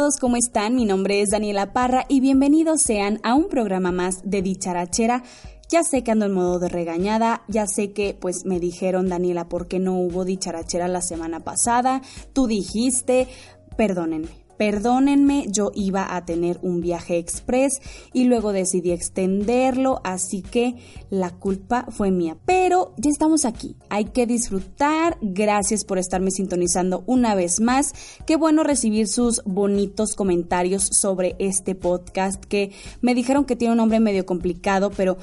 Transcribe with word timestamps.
todos, 0.00 0.16
¿cómo 0.16 0.36
están? 0.36 0.76
Mi 0.76 0.86
nombre 0.86 1.20
es 1.20 1.28
Daniela 1.28 1.74
Parra 1.74 2.06
y 2.08 2.20
bienvenidos 2.20 2.80
sean 2.80 3.20
a 3.22 3.34
un 3.34 3.50
programa 3.50 3.92
más 3.92 4.22
de 4.24 4.40
Dicharachera. 4.40 5.22
Ya 5.68 5.82
sé 5.82 6.02
que 6.02 6.10
ando 6.10 6.24
en 6.24 6.32
modo 6.32 6.58
de 6.58 6.70
regañada, 6.70 7.42
ya 7.48 7.66
sé 7.66 7.92
que 7.92 8.16
pues 8.18 8.46
me 8.46 8.60
dijeron 8.60 9.10
Daniela, 9.10 9.50
¿por 9.50 9.68
qué 9.68 9.78
no 9.78 9.98
hubo 9.98 10.24
dicharachera 10.24 10.88
la 10.88 11.02
semana 11.02 11.40
pasada? 11.40 12.00
Tú 12.32 12.46
dijiste, 12.46 13.28
perdónenme. 13.76 14.30
Perdónenme, 14.60 15.46
yo 15.48 15.72
iba 15.74 16.14
a 16.14 16.26
tener 16.26 16.58
un 16.60 16.82
viaje 16.82 17.16
express 17.16 17.80
y 18.12 18.24
luego 18.24 18.52
decidí 18.52 18.90
extenderlo, 18.90 20.02
así 20.04 20.42
que 20.42 20.74
la 21.08 21.30
culpa 21.30 21.86
fue 21.88 22.10
mía. 22.10 22.36
Pero 22.44 22.92
ya 22.98 23.08
estamos 23.08 23.46
aquí, 23.46 23.76
hay 23.88 24.04
que 24.04 24.26
disfrutar. 24.26 25.16
Gracias 25.22 25.86
por 25.86 25.96
estarme 25.96 26.30
sintonizando 26.30 27.04
una 27.06 27.34
vez 27.34 27.58
más. 27.58 27.94
Qué 28.26 28.36
bueno 28.36 28.62
recibir 28.62 29.08
sus 29.08 29.40
bonitos 29.46 30.14
comentarios 30.14 30.90
sobre 30.92 31.36
este 31.38 31.74
podcast 31.74 32.44
que 32.44 32.70
me 33.00 33.14
dijeron 33.14 33.46
que 33.46 33.56
tiene 33.56 33.72
un 33.72 33.78
nombre 33.78 33.98
medio 33.98 34.26
complicado, 34.26 34.90
pero 34.94 35.16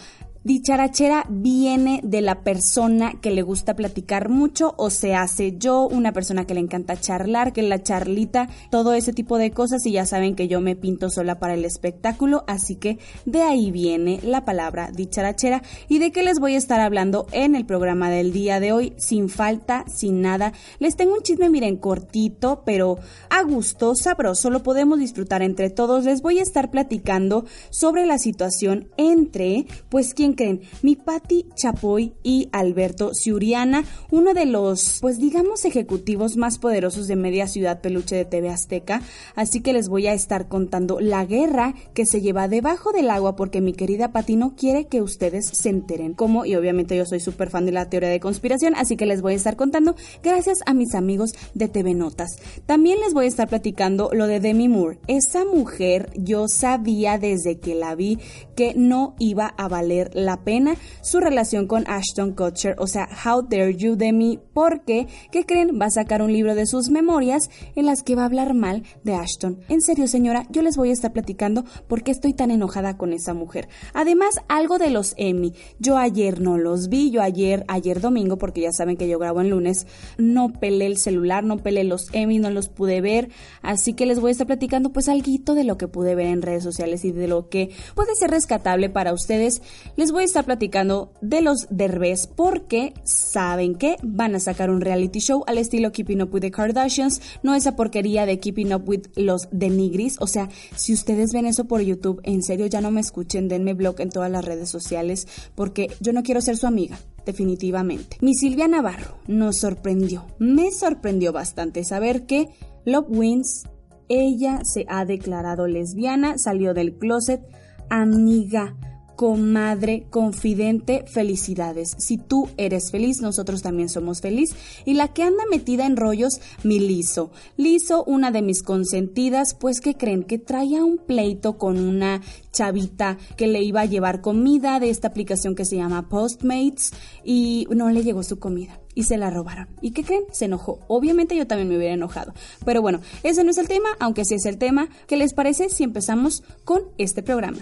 Dicharachera 0.47 1.25
viene 1.27 1.99
de 2.05 2.21
la 2.21 2.41
persona 2.41 3.19
que 3.19 3.31
le 3.31 3.41
gusta 3.41 3.75
platicar 3.75 4.29
mucho 4.29 4.75
o 4.77 4.89
se 4.89 5.13
hace 5.13 5.57
yo, 5.57 5.89
una 5.89 6.13
persona 6.13 6.47
que 6.47 6.53
le 6.53 6.61
encanta 6.61 6.95
charlar, 6.95 7.51
que 7.51 7.63
la 7.63 7.83
charlita, 7.83 8.47
todo 8.71 8.93
ese 8.93 9.11
tipo 9.11 9.37
de 9.37 9.51
cosas 9.51 9.85
y 9.85 9.91
ya 9.91 10.05
saben 10.05 10.35
que 10.35 10.47
yo 10.47 10.61
me 10.61 10.77
pinto 10.77 11.09
sola 11.09 11.37
para 11.37 11.55
el 11.55 11.65
espectáculo, 11.65 12.45
así 12.47 12.77
que 12.77 12.97
de 13.25 13.41
ahí 13.41 13.71
viene 13.71 14.21
la 14.23 14.45
palabra 14.45 14.89
dicharachera 14.89 15.63
y 15.89 15.99
de 15.99 16.13
qué 16.13 16.23
les 16.23 16.39
voy 16.39 16.53
a 16.53 16.59
estar 16.59 16.79
hablando 16.79 17.27
en 17.33 17.53
el 17.53 17.65
programa 17.65 18.09
del 18.09 18.31
día 18.31 18.61
de 18.61 18.71
hoy, 18.71 18.93
sin 18.95 19.27
falta, 19.27 19.83
sin 19.93 20.21
nada. 20.21 20.53
Les 20.79 20.95
tengo 20.95 21.13
un 21.13 21.23
chisme, 21.23 21.49
miren, 21.49 21.75
cortito, 21.75 22.63
pero 22.65 22.99
a 23.29 23.43
gusto, 23.43 23.95
sabroso, 23.95 24.49
lo 24.49 24.63
podemos 24.63 24.97
disfrutar 24.97 25.41
entre 25.41 25.69
todos. 25.69 26.05
Les 26.05 26.21
voy 26.21 26.39
a 26.39 26.43
estar 26.43 26.71
platicando 26.71 27.43
sobre 27.69 28.05
la 28.05 28.17
situación 28.17 28.87
entre, 28.95 29.65
pues, 29.89 30.13
quien 30.13 30.36
creen? 30.37 30.61
Mi 30.81 30.95
Patti 30.95 31.47
Chapoy 31.55 32.13
y 32.23 32.47
Alberto 32.53 33.11
Ciuriana, 33.13 33.83
uno 34.09 34.33
de 34.33 34.45
los, 34.45 34.99
pues 35.01 35.19
digamos, 35.19 35.65
ejecutivos 35.65 36.37
más 36.37 36.59
poderosos 36.59 37.07
de 37.07 37.17
Media 37.17 37.47
Ciudad 37.47 37.81
Peluche 37.81 38.15
de 38.15 38.23
TV 38.23 38.47
Azteca. 38.47 39.01
Así 39.35 39.59
que 39.59 39.73
les 39.73 39.89
voy 39.89 40.07
a 40.07 40.13
estar 40.13 40.47
contando 40.47 41.01
la 41.01 41.25
guerra 41.25 41.73
que 41.93 42.05
se 42.05 42.21
lleva 42.21 42.47
debajo 42.47 42.93
del 42.93 43.09
agua 43.09 43.35
porque 43.35 43.59
mi 43.59 43.73
querida 43.73 44.13
Patti 44.13 44.37
no 44.37 44.55
quiere 44.55 44.85
que 44.85 45.01
ustedes 45.01 45.45
se 45.47 45.67
enteren. 45.67 46.13
Como, 46.13 46.45
y 46.45 46.55
obviamente 46.55 46.95
yo 46.95 47.05
soy 47.05 47.19
súper 47.19 47.49
fan 47.49 47.65
de 47.65 47.73
la 47.73 47.89
teoría 47.89 48.09
de 48.09 48.19
conspiración, 48.19 48.75
así 48.75 48.95
que 48.95 49.05
les 49.05 49.21
voy 49.21 49.33
a 49.33 49.37
estar 49.37 49.57
contando 49.57 49.95
gracias 50.23 50.59
a 50.65 50.73
mis 50.73 50.95
amigos 50.95 51.33
de 51.53 51.67
TV 51.67 51.93
Notas. 51.93 52.37
También 52.65 52.99
les 52.99 53.13
voy 53.13 53.25
a 53.25 53.29
estar 53.29 53.49
platicando 53.49 54.11
lo 54.13 54.27
de 54.27 54.39
Demi 54.39 54.69
Moore. 54.69 54.99
Esa 55.07 55.43
mujer 55.45 56.11
yo 56.15 56.47
sabía 56.47 57.17
desde 57.17 57.59
que 57.59 57.73
la 57.73 57.95
vi 57.95 58.19
que 58.55 58.73
no 58.75 59.15
iba 59.19 59.47
a 59.57 59.67
valer 59.67 60.11
la 60.13 60.26
pena 60.35 60.75
su 61.01 61.21
relación 61.21 61.67
con 61.67 61.85
Ashton 61.87 62.33
Kutcher, 62.33 62.75
o 62.79 62.87
sea, 62.87 63.07
How 63.25 63.43
Dare 63.43 63.73
You 63.73 63.95
de 63.95 64.11
mí, 64.11 64.39
porque, 64.53 65.07
¿qué 65.31 65.45
creen? 65.45 65.79
Va 65.79 65.85
a 65.85 65.91
sacar 65.91 66.21
un 66.21 66.33
libro 66.33 66.55
de 66.55 66.65
sus 66.65 66.89
memorias 66.89 67.49
en 67.75 67.85
las 67.85 68.03
que 68.03 68.15
va 68.15 68.23
a 68.23 68.25
hablar 68.25 68.55
mal 68.55 68.83
de 69.05 69.13
Ashton. 69.13 69.61
En 69.69 69.81
serio, 69.81 70.07
señora, 70.07 70.45
yo 70.49 70.63
les 70.63 70.75
voy 70.75 70.89
a 70.89 70.93
estar 70.93 71.13
platicando 71.13 71.63
por 71.87 72.03
qué 72.03 72.11
estoy 72.11 72.33
tan 72.33 72.49
enojada 72.51 72.97
con 72.97 73.13
esa 73.13 73.33
mujer. 73.33 73.69
Además, 73.93 74.41
algo 74.49 74.79
de 74.79 74.89
los 74.89 75.13
Emmy. 75.17 75.53
Yo 75.79 75.97
ayer 75.97 76.41
no 76.41 76.57
los 76.57 76.89
vi, 76.89 77.11
yo 77.11 77.21
ayer, 77.21 77.63
ayer 77.67 78.01
domingo, 78.01 78.37
porque 78.37 78.61
ya 78.61 78.71
saben 78.71 78.97
que 78.97 79.07
yo 79.07 79.19
grabo 79.19 79.41
en 79.41 79.51
lunes, 79.51 79.85
no 80.17 80.51
pelé 80.51 80.87
el 80.87 80.97
celular, 80.97 81.43
no 81.43 81.57
pelé 81.57 81.83
los 81.83 82.09
Emmy, 82.11 82.39
no 82.39 82.49
los 82.49 82.69
pude 82.69 83.01
ver, 83.01 83.29
así 83.61 83.93
que 83.93 84.07
les 84.07 84.19
voy 84.19 84.29
a 84.29 84.31
estar 84.31 84.47
platicando 84.47 84.91
pues 84.91 85.07
algo 85.07 85.27
de 85.27 85.63
lo 85.63 85.77
que 85.77 85.87
pude 85.87 86.15
ver 86.15 86.27
en 86.27 86.41
redes 86.41 86.63
sociales 86.63 87.03
y 87.03 87.11
de 87.11 87.27
lo 87.27 87.49
que 87.49 87.69
puede 87.95 88.15
ser 88.15 88.31
rescatable 88.31 88.89
para 88.89 89.13
ustedes. 89.13 89.61
Les 89.95 90.06
voy 90.11 90.23
a 90.23 90.25
estar 90.25 90.45
platicando 90.45 91.11
de 91.21 91.41
los 91.41 91.67
Derbez 91.69 92.27
porque 92.27 92.93
saben 93.03 93.75
que 93.75 93.97
van 94.03 94.35
a 94.35 94.39
sacar 94.39 94.69
un 94.69 94.81
reality 94.81 95.19
show 95.19 95.43
al 95.47 95.57
estilo 95.57 95.91
Keeping 95.91 96.21
Up 96.21 96.33
with 96.33 96.41
the 96.41 96.51
Kardashians, 96.51 97.21
no 97.43 97.55
esa 97.55 97.75
porquería 97.75 98.25
de 98.25 98.39
Keeping 98.39 98.73
Up 98.73 98.87
with 98.87 99.07
los 99.15 99.47
de 99.51 99.69
Nigris, 99.69 100.17
o 100.19 100.27
sea, 100.27 100.49
si 100.75 100.93
ustedes 100.93 101.33
ven 101.33 101.45
eso 101.45 101.65
por 101.65 101.81
YouTube, 101.81 102.21
en 102.23 102.43
serio 102.43 102.65
ya 102.67 102.81
no 102.81 102.91
me 102.91 103.01
escuchen, 103.01 103.47
denme 103.47 103.73
blog 103.73 103.99
en 104.01 104.09
todas 104.09 104.31
las 104.31 104.45
redes 104.45 104.69
sociales 104.69 105.27
porque 105.55 105.89
yo 105.99 106.13
no 106.13 106.23
quiero 106.23 106.41
ser 106.41 106.57
su 106.57 106.67
amiga 106.67 106.97
definitivamente. 107.25 108.17
Mi 108.21 108.33
Silvia 108.35 108.67
Navarro 108.67 109.17
nos 109.27 109.57
sorprendió, 109.57 110.25
me 110.39 110.71
sorprendió 110.71 111.33
bastante 111.33 111.83
saber 111.83 112.25
que 112.25 112.47
Love 112.85 113.07
Wins, 113.09 113.63
ella 114.09 114.61
se 114.63 114.85
ha 114.87 115.05
declarado 115.05 115.67
lesbiana, 115.67 116.37
salió 116.37 116.73
del 116.73 116.97
closet, 116.97 117.41
amiga 117.89 118.75
comadre, 119.17 120.05
confidente, 120.11 121.03
felicidades. 121.07 121.95
Si 121.97 122.17
tú 122.17 122.49
eres 122.55 122.91
feliz, 122.91 123.19
nosotros 123.19 123.63
también 123.63 123.89
somos 123.89 124.21
feliz. 124.21 124.55
Y 124.85 124.93
la 124.93 125.09
que 125.09 125.23
anda 125.23 125.43
metida 125.49 125.87
en 125.87 125.97
rollos, 125.97 126.39
mi 126.63 126.79
Liso. 126.79 127.31
Liso, 127.57 128.03
una 128.05 128.29
de 128.31 128.43
mis 128.43 128.61
consentidas, 128.61 129.55
pues 129.55 129.81
que 129.81 129.95
creen 129.95 130.23
que 130.23 130.37
traía 130.37 130.85
un 130.85 130.99
pleito 130.99 131.57
con 131.57 131.79
una 131.79 132.21
chavita 132.51 133.17
que 133.35 133.47
le 133.47 133.63
iba 133.63 133.81
a 133.81 133.85
llevar 133.85 134.21
comida 134.21 134.79
de 134.79 134.91
esta 134.91 135.07
aplicación 135.07 135.55
que 135.55 135.65
se 135.65 135.77
llama 135.77 136.09
Postmates 136.09 136.93
y 137.25 137.67
no 137.71 137.89
le 137.89 138.03
llegó 138.03 138.21
su 138.21 138.37
comida 138.37 138.79
y 138.93 139.03
se 139.03 139.17
la 139.17 139.31
robaron. 139.31 139.67
¿Y 139.81 139.91
qué 139.91 140.03
creen? 140.03 140.25
Se 140.31 140.45
enojó. 140.45 140.79
Obviamente 140.87 141.35
yo 141.35 141.47
también 141.47 141.69
me 141.69 141.77
hubiera 141.77 141.95
enojado. 141.95 142.35
Pero 142.65 142.83
bueno, 142.83 143.01
ese 143.23 143.43
no 143.43 143.49
es 143.49 143.57
el 143.57 143.67
tema, 143.67 143.89
aunque 143.99 144.25
sí 144.25 144.35
es 144.35 144.45
el 144.45 144.59
tema. 144.59 144.89
¿Qué 145.07 145.17
les 145.17 145.33
parece 145.33 145.69
si 145.69 145.83
empezamos 145.83 146.43
con 146.65 146.83
este 146.99 147.23
programa? 147.23 147.59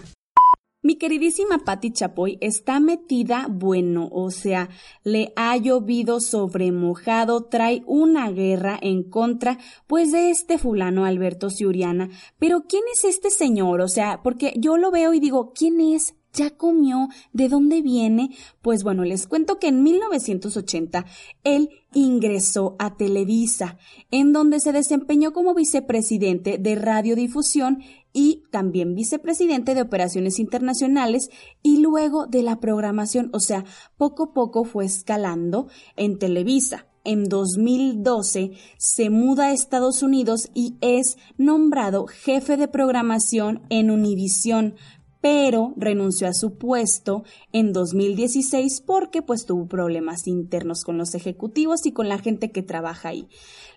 Mi 0.85 0.97
queridísima 0.97 1.63
Patti 1.65 1.89
Chapoy 1.89 2.37
está 2.41 2.79
metida, 2.79 3.47
bueno, 3.49 4.07
o 4.11 4.29
sea, 4.29 4.69
le 5.03 5.33
ha 5.35 5.57
llovido 5.57 6.19
sobre 6.19 6.71
mojado, 6.71 7.45
trae 7.45 7.81
una 7.87 8.29
guerra 8.29 8.77
en 8.79 9.01
contra, 9.01 9.57
pues 9.87 10.11
de 10.11 10.29
este 10.29 10.59
fulano 10.59 11.03
Alberto 11.03 11.49
Ciuriana. 11.49 12.11
Pero 12.37 12.65
¿quién 12.69 12.83
es 12.93 13.03
este 13.03 13.31
señor? 13.31 13.81
O 13.81 13.87
sea, 13.87 14.21
porque 14.21 14.53
yo 14.57 14.77
lo 14.77 14.91
veo 14.91 15.15
y 15.15 15.19
digo, 15.19 15.53
¿quién 15.55 15.81
es? 15.81 16.13
¿Ya 16.33 16.51
comió? 16.51 17.07
¿De 17.33 17.49
dónde 17.49 17.81
viene? 17.81 18.29
Pues 18.61 18.83
bueno, 18.83 19.05
les 19.05 19.25
cuento 19.25 19.57
que 19.57 19.69
en 19.69 19.81
1980 19.81 21.05
él 21.43 21.69
ingresó 21.93 22.75
a 22.77 22.95
Televisa, 22.95 23.79
en 24.11 24.33
donde 24.33 24.59
se 24.59 24.71
desempeñó 24.71 25.33
como 25.33 25.55
vicepresidente 25.55 26.59
de 26.59 26.75
radiodifusión 26.75 27.81
y 28.15 28.43
también 28.49 28.95
vicepresidente 28.95 29.75
de 29.75 29.81
operaciones 29.81 30.39
internacionales 30.39 31.29
y 31.61 31.81
luego 31.81 32.27
de 32.27 32.43
la 32.43 32.61
programación, 32.61 33.29
o 33.33 33.41
sea, 33.41 33.65
poco 33.97 34.23
a 34.23 34.33
poco 34.33 34.63
fue 34.63 34.85
escalando 34.85 35.67
en 35.97 36.17
Televisa. 36.17 36.87
En 37.03 37.25
2012 37.25 38.51
se 38.77 39.09
muda 39.09 39.47
a 39.47 39.51
Estados 39.51 40.01
Unidos 40.01 40.49
y 40.55 40.77
es 40.79 41.17
nombrado 41.37 42.07
jefe 42.07 42.55
de 42.55 42.69
programación 42.69 43.61
en 43.69 43.91
Univisión, 43.91 44.75
pero 45.25 45.73
renunció 45.75 46.27
a 46.27 46.33
su 46.33 46.59
puesto 46.59 47.23
en 47.51 47.73
2016 47.73 48.81
porque 48.81 49.23
pues 49.23 49.47
tuvo 49.47 49.65
problemas 49.65 50.27
internos 50.27 50.83
con 50.83 50.99
los 50.99 51.15
ejecutivos 51.15 51.87
y 51.87 51.93
con 51.93 52.09
la 52.09 52.19
gente 52.19 52.51
que 52.51 52.61
trabaja 52.61 53.09
ahí. 53.09 53.27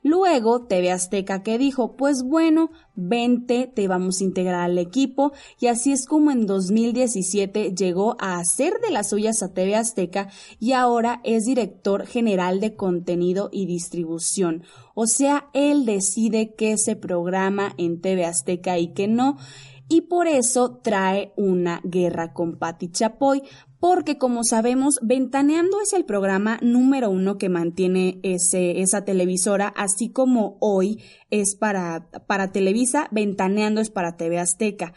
Luego 0.02 0.66
TV 0.66 0.92
Azteca 0.92 1.42
que 1.42 1.56
dijo, 1.56 1.96
pues 1.96 2.22
bueno, 2.22 2.70
vente, 2.94 3.66
te 3.66 3.88
vamos 3.88 4.20
a 4.20 4.24
integrar 4.24 4.60
al 4.60 4.76
equipo 4.76 5.32
y 5.58 5.68
así 5.68 5.90
es 5.90 6.04
como 6.04 6.32
en 6.32 6.44
2017 6.44 7.74
llegó 7.74 8.18
a 8.20 8.38
hacer 8.38 8.74
de 8.82 8.90
las 8.90 9.08
suyas 9.08 9.42
a 9.42 9.54
TV 9.54 9.74
Azteca 9.74 10.28
y 10.60 10.72
ahora 10.72 11.22
es 11.24 11.46
director 11.46 12.04
general 12.04 12.60
de 12.60 12.76
contenido 12.76 13.48
y 13.50 13.64
distribución. 13.64 14.64
O 14.94 15.06
sea, 15.06 15.48
él 15.54 15.86
decide 15.86 16.54
qué 16.56 16.76
se 16.76 16.94
programa 16.94 17.72
en 17.78 18.02
TV 18.02 18.26
Azteca 18.26 18.78
y 18.78 18.88
qué 18.88 19.08
no 19.08 19.38
y 19.88 20.02
por 20.02 20.26
eso 20.26 20.80
trae 20.82 21.32
una 21.36 21.80
guerra 21.84 22.32
con 22.32 22.58
Patti 22.58 22.90
Chapoy, 22.90 23.42
porque 23.80 24.18
como 24.18 24.44
sabemos, 24.44 24.98
Ventaneando 25.02 25.80
es 25.80 25.92
el 25.92 26.04
programa 26.04 26.58
número 26.62 27.10
uno 27.10 27.38
que 27.38 27.48
mantiene 27.48 28.20
ese, 28.22 28.80
esa 28.80 29.04
televisora, 29.04 29.68
así 29.68 30.10
como 30.10 30.58
hoy 30.60 31.00
es 31.30 31.54
para, 31.54 32.10
para 32.26 32.52
Televisa, 32.52 33.08
Ventaneando 33.12 33.80
es 33.80 33.90
para 33.90 34.16
TV 34.16 34.38
Azteca 34.38 34.94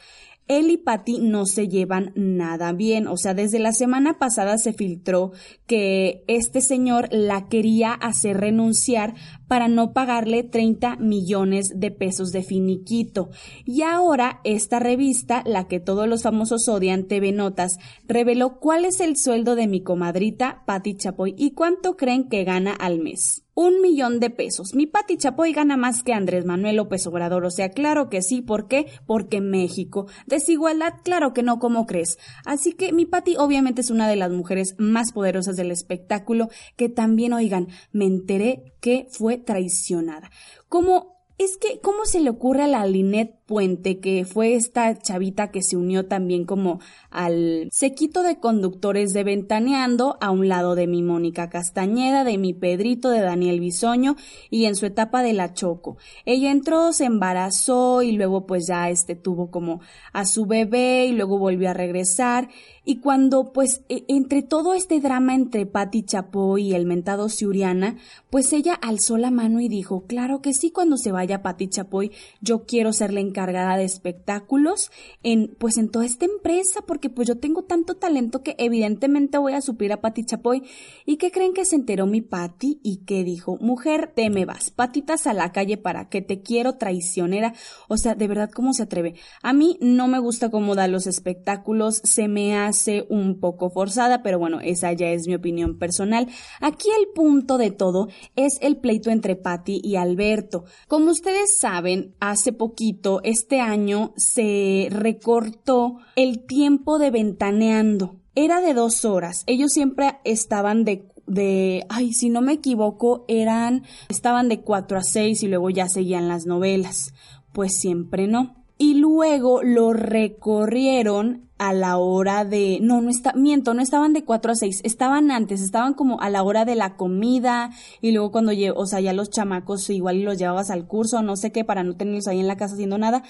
él 0.58 0.70
y 0.70 0.78
Patty 0.78 1.20
no 1.20 1.46
se 1.46 1.68
llevan 1.68 2.12
nada 2.16 2.74
bien. 2.74 3.08
O 3.08 3.18
sea, 3.18 3.34
desde 3.34 3.60
la 3.60 3.72
semana 3.72 4.20
pasada 4.20 4.58
se 4.58 4.74
filtró 4.74 5.32
que 5.66 6.24
este 6.28 6.62
señor 6.62 7.08
la 7.12 7.48
quería 7.48 7.94
hacer 7.94 8.38
renunciar 8.38 9.16
para 9.48 9.68
no 9.68 9.94
pagarle 9.94 10.44
30 10.44 10.98
millones 10.98 11.74
de 11.76 11.92
pesos 11.92 12.32
de 12.32 12.44
finiquito. 12.44 13.30
Y 13.66 13.82
ahora 13.82 14.42
esta 14.44 14.80
revista, 14.80 15.44
la 15.46 15.68
que 15.68 15.80
todos 15.80 16.08
los 16.08 16.24
famosos 16.24 16.68
odian, 16.68 17.08
TV 17.08 17.32
Notas, 17.32 17.78
reveló 18.08 18.60
cuál 18.60 18.86
es 18.86 19.00
el 19.00 19.18
sueldo 19.18 19.56
de 19.56 19.68
mi 19.68 19.82
comadrita 19.82 20.64
Patty 20.66 20.96
Chapoy 20.96 21.34
y 21.38 21.52
cuánto 21.52 21.98
creen 21.98 22.30
que 22.30 22.44
gana 22.44 22.74
al 22.74 23.00
mes. 23.00 23.44
Un 23.62 23.80
millón 23.80 24.20
de 24.20 24.32
pesos. 24.32 24.74
Mi 24.74 24.88
Pati 24.88 25.18
Chapoy 25.18 25.54
gana 25.54 25.78
más 25.78 26.02
que 26.02 26.14
Andrés 26.14 26.46
Manuel 26.46 26.78
López 26.78 27.06
Obrador. 27.06 27.46
O 27.46 27.52
sea, 27.52 27.70
claro 27.70 28.10
que 28.10 28.24
sí. 28.24 28.42
¿Por 28.42 28.68
qué? 28.68 28.88
Porque 29.06 29.40
México. 29.40 30.08
Desigualdad, 30.26 30.96
claro 31.04 31.32
que 31.34 31.44
no, 31.44 31.60
¿cómo 31.60 31.86
crees? 31.86 32.18
Así 32.44 32.74
que 32.74 32.92
mi 32.92 33.06
Pati 33.06 33.36
obviamente 33.38 33.82
es 33.82 33.92
una 33.92 34.10
de 34.10 34.16
las 34.16 34.32
mujeres 34.32 34.76
más 34.80 35.12
poderosas 35.12 35.58
del 35.58 35.70
espectáculo 35.70 36.50
que 36.76 36.90
también, 36.90 37.34
oigan, 37.34 37.68
me 37.92 38.06
enteré 38.06 38.74
que 38.82 39.08
fue 39.12 39.38
traicionada. 39.38 40.32
Como 40.68 41.22
es 41.38 41.58
que, 41.58 41.80
¿cómo 41.82 42.06
se 42.06 42.20
le 42.20 42.30
ocurre 42.30 42.64
a 42.64 42.68
la 42.68 42.86
Linet 42.86 43.41
Puente, 43.52 44.00
que 44.00 44.24
fue 44.24 44.56
esta 44.56 44.98
chavita 44.98 45.52
que 45.52 45.62
se 45.62 45.76
unió 45.76 46.06
también 46.06 46.46
como 46.46 46.80
al 47.10 47.68
sequito 47.70 48.24
de 48.24 48.40
conductores 48.40 49.12
de 49.12 49.26
Ventaneando, 49.26 50.18
a 50.22 50.32
un 50.32 50.48
lado 50.48 50.74
de 50.74 50.88
mi 50.88 51.04
Mónica 51.04 51.50
Castañeda, 51.50 52.24
de 52.24 52.38
mi 52.38 52.54
Pedrito, 52.54 53.10
de 53.10 53.20
Daniel 53.20 53.60
Bisoño, 53.60 54.16
y 54.50 54.68
en 54.68 54.76
su 54.78 54.86
etapa 54.86 55.22
de 55.22 55.34
la 55.34 55.54
Choco. 55.54 55.98
Ella 56.24 56.50
entró, 56.50 56.94
se 56.94 57.04
embarazó 57.04 58.04
y 58.04 58.14
luego 58.14 58.46
pues 58.46 58.68
ya 58.68 58.90
este 58.90 59.16
tuvo 59.18 59.52
como 59.52 59.82
a 60.14 60.24
su 60.24 60.46
bebé 60.46 61.08
y 61.08 61.12
luego 61.12 61.38
volvió 61.38 61.72
a 61.72 61.74
regresar. 61.74 62.48
Y 62.84 62.98
cuando, 62.98 63.54
pues, 63.54 63.84
e, 63.90 64.06
entre 64.08 64.42
todo 64.42 64.74
este 64.74 65.00
drama 65.00 65.36
entre 65.36 65.68
Patti 65.68 66.04
Chapoy 66.04 66.70
y 66.70 66.74
el 66.74 66.88
mentado 66.88 67.30
Ciuriana, 67.30 67.98
pues 68.32 68.54
ella 68.54 68.74
alzó 68.74 69.18
la 69.18 69.30
mano 69.30 69.60
y 69.62 69.68
dijo, 69.68 70.06
claro 70.08 70.42
que 70.42 70.54
sí, 70.54 70.72
cuando 70.72 70.98
se 70.98 71.12
vaya 71.12 71.44
Patti 71.44 71.68
Chapoy, 71.68 72.12
yo 72.42 72.66
quiero 72.66 72.92
ser 72.92 73.14
la 73.14 73.20
de 73.48 73.84
espectáculos 73.84 74.92
en, 75.24 75.56
pues, 75.58 75.78
en 75.78 75.90
toda 75.90 76.06
esta 76.06 76.26
empresa, 76.26 76.82
porque 76.86 77.10
pues 77.10 77.28
yo 77.28 77.38
tengo 77.38 77.64
tanto 77.64 77.96
talento 77.96 78.44
que 78.44 78.56
evidentemente 78.58 79.38
voy 79.38 79.54
a 79.54 79.62
suplir 79.62 79.94
a 79.94 80.02
Patti 80.02 80.24
Chapoy. 80.24 80.64
¿Y 81.06 81.18
qué 81.18 81.32
creen 81.32 81.54
que 81.54 81.66
se 81.66 81.76
enteró 81.76 82.06
mi 82.06 82.22
Patti? 82.22 82.80
Y 82.84 82.98
que 83.06 83.24
dijo, 83.24 83.58
mujer, 83.60 84.12
te 84.16 84.30
me 84.30 84.46
vas, 84.46 84.72
patitas 84.72 85.28
a 85.28 85.34
la 85.34 85.52
calle 85.52 85.78
para 85.78 86.10
que 86.10 86.22
te 86.22 86.42
quiero 86.42 86.78
traicionera. 86.78 87.54
O 87.88 87.98
sea, 87.98 88.16
de 88.16 88.28
verdad, 88.28 88.52
¿cómo 88.52 88.74
se 88.74 88.84
atreve? 88.84 89.16
A 89.42 89.54
mí 89.54 89.78
no 89.82 90.08
me 90.08 90.20
gusta 90.20 90.50
cómo 90.50 90.76
da 90.76 90.88
los 90.88 91.08
espectáculos, 91.08 92.02
se 92.04 92.28
me 92.28 92.56
ha 92.56 92.68
hace 92.72 93.06
un 93.10 93.40
poco 93.40 93.70
forzada, 93.70 94.24
pero 94.24 94.40
bueno, 94.40 94.60
esa 94.62 94.94
ya 94.94 95.10
es 95.10 95.28
mi 95.28 95.36
opinión 95.36 95.78
personal. 95.78 96.28
Aquí 96.60 96.88
el 97.00 97.08
punto 97.14 97.58
de 97.58 97.72
todo 97.72 98.08
es 98.36 98.58
el 98.62 98.78
pleito 98.78 99.10
entre 99.10 99.36
Patty 99.36 99.82
y 99.84 99.98
Alberto. 99.98 100.64
Como 100.88 101.12
ustedes 101.12 101.58
saben, 101.58 102.16
hace 102.20 102.54
poquito, 102.54 103.22
este 103.32 103.60
año, 103.60 104.14
se 104.16 104.88
recortó 104.92 105.98
el 106.16 106.46
tiempo 106.46 107.00
de 107.00 107.12
ventaneando. 107.12 108.16
Era 108.36 108.62
de 108.62 108.74
dos 108.74 109.04
horas. 109.04 109.44
Ellos 109.48 109.72
siempre 109.74 110.20
estaban 110.24 110.86
de 110.86 111.12
de, 111.28 111.86
ay, 111.88 112.12
si 112.12 112.30
no 112.30 112.42
me 112.42 112.54
equivoco, 112.54 113.24
eran, 113.30 113.84
estaban 114.10 114.50
de 114.50 114.62
cuatro 114.62 114.98
a 114.98 115.04
seis 115.04 115.44
y 115.44 115.48
luego 115.48 115.70
ya 115.70 115.88
seguían 115.88 116.28
las 116.28 116.46
novelas. 116.46 117.14
Pues 117.54 117.78
siempre 117.78 118.28
no. 118.28 118.56
Y 118.78 118.96
luego 118.96 119.64
lo 119.64 119.94
recorrieron 119.94 121.50
a 121.62 121.74
la 121.74 122.00
hora 122.00 122.44
de, 122.44 122.80
no, 122.82 123.02
no 123.02 123.12
está, 123.12 123.34
miento, 123.34 123.76
no 123.76 123.84
estaban 123.84 124.14
de 124.14 124.24
4 124.24 124.54
a 124.54 124.56
6, 124.56 124.82
estaban 124.84 125.30
antes, 125.30 125.62
estaban 125.62 125.94
como 125.94 126.20
a 126.20 126.32
la 126.32 126.42
hora 126.42 126.66
de 126.66 126.74
la 126.74 126.96
comida 126.96 127.70
y 128.02 128.14
luego 128.14 128.32
cuando, 128.32 128.52
o 128.76 128.86
sea, 128.88 129.00
ya 129.00 129.14
los 129.14 129.30
chamacos 129.30 129.88
igual 129.92 130.24
los 130.24 130.40
llevabas 130.40 130.72
al 130.72 130.88
curso, 130.88 131.22
no 131.22 131.36
sé 131.36 131.52
qué, 131.52 131.64
para 131.64 131.84
no 131.84 131.96
tenerlos 131.96 132.28
ahí 132.28 132.40
en 132.40 132.48
la 132.48 132.58
casa 132.58 132.74
haciendo 132.74 132.98
nada, 132.98 133.22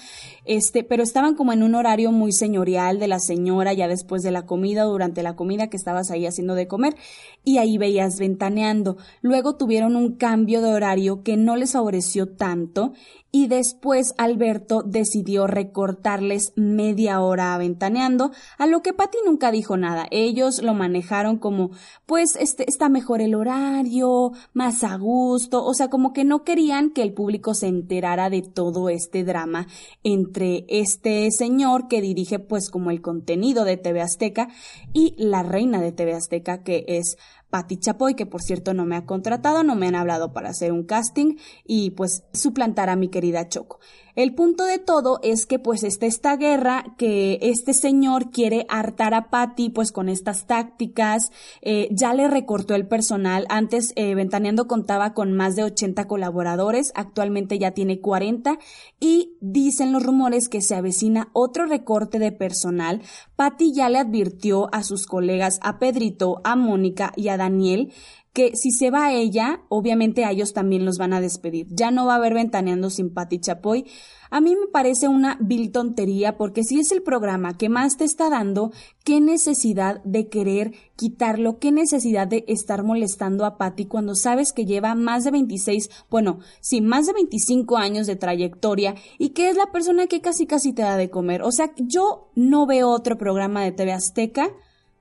este, 0.46 0.82
pero 0.82 1.02
estaban 1.02 1.34
como 1.34 1.52
en 1.52 1.62
un 1.62 1.74
horario 1.74 2.10
muy 2.10 2.32
señorial 2.32 2.98
de 2.98 3.06
la 3.06 3.18
señora 3.18 3.74
ya 3.74 3.86
después 3.86 4.22
de 4.22 4.30
la 4.30 4.46
comida 4.46 4.84
durante 4.84 5.22
la 5.22 5.36
comida 5.36 5.68
que 5.68 5.76
estabas 5.76 6.10
ahí 6.10 6.24
haciendo 6.24 6.54
de 6.54 6.66
comer 6.66 6.96
y 7.44 7.58
ahí 7.58 7.76
veías 7.76 8.18
ventaneando. 8.18 8.96
Luego 9.20 9.56
tuvieron 9.56 9.94
un 9.94 10.16
cambio 10.16 10.62
de 10.62 10.72
horario 10.72 11.22
que 11.22 11.36
no 11.36 11.56
les 11.56 11.72
favoreció 11.72 12.34
tanto 12.34 12.94
y 13.34 13.46
después 13.46 14.14
Alberto 14.18 14.82
decidió 14.82 15.46
recortarles 15.46 16.52
media 16.54 17.20
hora 17.22 17.56
ventaneando, 17.56 18.30
a 18.58 18.66
lo 18.66 18.82
que 18.82 18.92
Patty 18.92 19.16
nunca 19.24 19.50
dijo 19.50 19.78
nada. 19.78 20.06
Ellos 20.10 20.62
lo 20.62 20.74
manejaron 20.74 21.38
como, 21.38 21.70
pues, 22.04 22.36
este, 22.36 22.68
está 22.68 22.90
mejor 22.90 23.22
el 23.22 23.34
horario, 23.34 24.32
más 24.52 24.84
a 24.84 24.98
gusto, 24.98 25.64
o 25.64 25.72
sea, 25.72 25.88
como 25.88 26.12
que 26.12 26.24
no 26.24 26.44
querían 26.44 26.90
que 26.90 27.02
el 27.02 27.14
público 27.14 27.54
se 27.54 27.68
enterara 27.68 28.28
de 28.28 28.42
todo 28.42 28.90
este 28.90 29.24
drama 29.24 29.66
entre 30.04 30.66
este 30.68 31.30
señor 31.30 31.88
que 31.88 32.02
dirige, 32.02 32.38
pues, 32.38 32.68
como 32.68 32.90
el 32.90 33.00
contenido 33.00 33.64
de 33.64 33.78
TV 33.78 34.02
Azteca 34.02 34.48
y 34.92 35.14
la 35.16 35.42
reina 35.42 35.80
de 35.80 35.92
TV 35.92 36.12
Azteca, 36.12 36.62
que 36.62 36.84
es 36.86 37.16
Patti 37.52 37.76
Chapoy, 37.76 38.14
que 38.14 38.24
por 38.24 38.40
cierto 38.40 38.72
no 38.72 38.86
me 38.86 38.96
ha 38.96 39.04
contratado, 39.04 39.62
no 39.62 39.74
me 39.74 39.86
han 39.86 39.94
hablado 39.94 40.32
para 40.32 40.48
hacer 40.48 40.72
un 40.72 40.84
casting 40.84 41.36
y 41.66 41.90
pues 41.90 42.24
suplantar 42.32 42.88
a 42.88 42.96
mi 42.96 43.08
querida 43.08 43.46
Choco. 43.46 43.78
El 44.14 44.34
punto 44.34 44.64
de 44.64 44.78
todo 44.78 45.20
es 45.22 45.46
que 45.46 45.58
pues 45.58 45.84
está 45.84 46.04
esta 46.04 46.36
guerra 46.36 46.94
que 46.98 47.38
este 47.40 47.72
señor 47.72 48.30
quiere 48.30 48.66
hartar 48.68 49.14
a 49.14 49.30
Patty 49.30 49.70
pues 49.70 49.90
con 49.90 50.10
estas 50.10 50.46
tácticas, 50.46 51.30
eh, 51.62 51.88
ya 51.90 52.12
le 52.12 52.28
recortó 52.28 52.74
el 52.74 52.86
personal, 52.86 53.46
antes 53.48 53.92
eh, 53.96 54.14
Ventaneando 54.14 54.66
contaba 54.66 55.14
con 55.14 55.32
más 55.32 55.56
de 55.56 55.64
80 55.64 56.06
colaboradores, 56.06 56.92
actualmente 56.94 57.58
ya 57.58 57.70
tiene 57.70 58.00
40 58.00 58.58
y 59.00 59.36
dicen 59.40 59.92
los 59.92 60.02
rumores 60.02 60.48
que 60.48 60.60
se 60.60 60.74
avecina 60.74 61.28
otro 61.32 61.66
recorte 61.66 62.18
de 62.18 62.32
personal. 62.32 63.02
Patty 63.36 63.72
ya 63.72 63.88
le 63.88 63.98
advirtió 63.98 64.68
a 64.74 64.82
sus 64.82 65.06
colegas, 65.06 65.58
a 65.62 65.78
Pedrito, 65.78 66.40
a 66.44 66.54
Mónica 66.54 67.12
y 67.16 67.28
a 67.28 67.38
Daniel, 67.42 67.92
que 68.32 68.56
si 68.56 68.70
se 68.70 68.90
va 68.90 69.12
ella, 69.12 69.60
obviamente 69.68 70.24
a 70.24 70.30
ellos 70.30 70.54
también 70.54 70.86
los 70.86 70.96
van 70.96 71.12
a 71.12 71.20
despedir. 71.20 71.66
Ya 71.70 71.90
no 71.90 72.06
va 72.06 72.14
a 72.14 72.16
haber 72.16 72.32
ventaneando 72.32 72.88
sin 72.88 73.12
Pati 73.12 73.38
Chapoy. 73.38 73.84
A 74.30 74.40
mí 74.40 74.56
me 74.56 74.68
parece 74.68 75.08
una 75.08 75.36
vil 75.38 75.70
tontería 75.70 76.38
porque 76.38 76.64
si 76.64 76.80
es 76.80 76.92
el 76.92 77.02
programa 77.02 77.58
que 77.58 77.68
más 77.68 77.98
te 77.98 78.04
está 78.04 78.30
dando, 78.30 78.72
qué 79.04 79.20
necesidad 79.20 80.02
de 80.04 80.28
querer 80.28 80.72
quitarlo, 80.96 81.58
qué 81.58 81.72
necesidad 81.72 82.26
de 82.26 82.46
estar 82.48 82.82
molestando 82.84 83.44
a 83.44 83.58
Patti 83.58 83.84
cuando 83.84 84.14
sabes 84.14 84.54
que 84.54 84.64
lleva 84.64 84.94
más 84.94 85.24
de 85.24 85.32
26, 85.32 85.90
bueno, 86.08 86.38
sí, 86.60 86.80
más 86.80 87.06
de 87.06 87.12
25 87.12 87.76
años 87.76 88.06
de 88.06 88.16
trayectoria 88.16 88.94
y 89.18 89.30
que 89.30 89.50
es 89.50 89.56
la 89.56 89.70
persona 89.70 90.06
que 90.06 90.22
casi 90.22 90.46
casi 90.46 90.72
te 90.72 90.80
da 90.80 90.96
de 90.96 91.10
comer. 91.10 91.42
O 91.42 91.52
sea, 91.52 91.74
yo 91.76 92.30
no 92.34 92.64
veo 92.64 92.88
otro 92.88 93.18
programa 93.18 93.62
de 93.62 93.72
TV 93.72 93.92
Azteca 93.92 94.48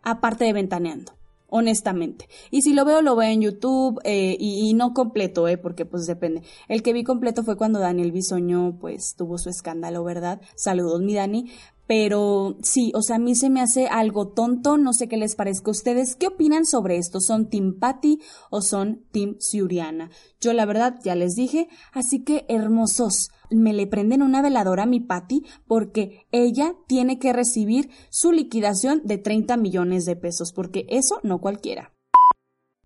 aparte 0.04 0.44
de 0.44 0.52
Ventaneando 0.52 1.21
honestamente. 1.52 2.28
Y 2.50 2.64
si 2.64 2.74
lo 2.74 2.86
veo, 2.86 3.04
lo 3.04 3.16
veo 3.16 3.30
en 3.30 3.42
YouTube 3.42 4.00
eh, 4.04 4.36
y, 4.40 4.74
no 4.74 4.94
completo, 4.94 5.48
eh, 5.48 5.58
porque 5.58 5.86
pues 5.86 6.08
depende. 6.08 6.42
El 6.68 6.82
que 6.82 6.94
vi 6.94 7.04
completo 7.04 7.44
fue 7.44 7.58
cuando 7.58 7.80
Daniel 7.80 8.12
Bisoño 8.12 8.78
pues 8.80 9.16
tuvo 9.16 9.38
su 9.38 9.50
escándalo, 9.50 10.04
¿verdad? 10.04 10.42
Saludos, 10.56 11.02
mi 11.02 11.14
Dani. 11.14 11.52
Pero 11.88 12.56
sí, 12.64 12.94
o 12.96 13.02
sea, 13.02 13.18
a 13.18 13.20
mí 13.20 13.36
se 13.36 13.50
me 13.50 13.60
hace 13.60 13.88
algo 13.88 14.30
tonto, 14.30 14.78
no 14.78 14.94
sé 14.94 15.10
qué 15.10 15.18
les 15.18 15.36
parezca 15.36 15.70
a 15.70 15.72
ustedes. 15.72 16.16
¿Qué 16.16 16.28
opinan 16.28 16.66
sobre 16.66 16.96
esto? 16.96 17.20
¿Son 17.20 17.50
Team 17.50 17.80
Patty 17.80 18.22
o 18.50 18.62
son 18.62 19.04
Team 19.12 19.36
Suriana? 19.40 20.10
Yo 20.40 20.54
la 20.54 20.66
verdad 20.66 21.00
ya 21.04 21.16
les 21.16 21.36
dije, 21.36 21.68
así 21.92 22.24
que 22.24 22.46
hermosos, 22.48 23.32
me 23.52 23.74
le 23.74 23.88
prenden 23.88 24.22
una 24.22 24.42
veladora 24.42 24.84
a 24.84 24.88
mi 24.88 25.00
Patty 25.00 25.44
porque 25.68 26.26
ella 26.32 26.76
tiene 26.88 27.20
que 27.20 27.34
recibir 27.34 27.90
su 28.10 28.32
liquidación 28.32 29.02
de 29.04 29.18
30 29.18 29.58
millones 29.58 30.06
de 30.06 30.16
pesos, 30.16 30.52
porque 30.54 30.86
eso 30.90 31.20
no 31.24 31.40
cualquiera. 31.40 31.94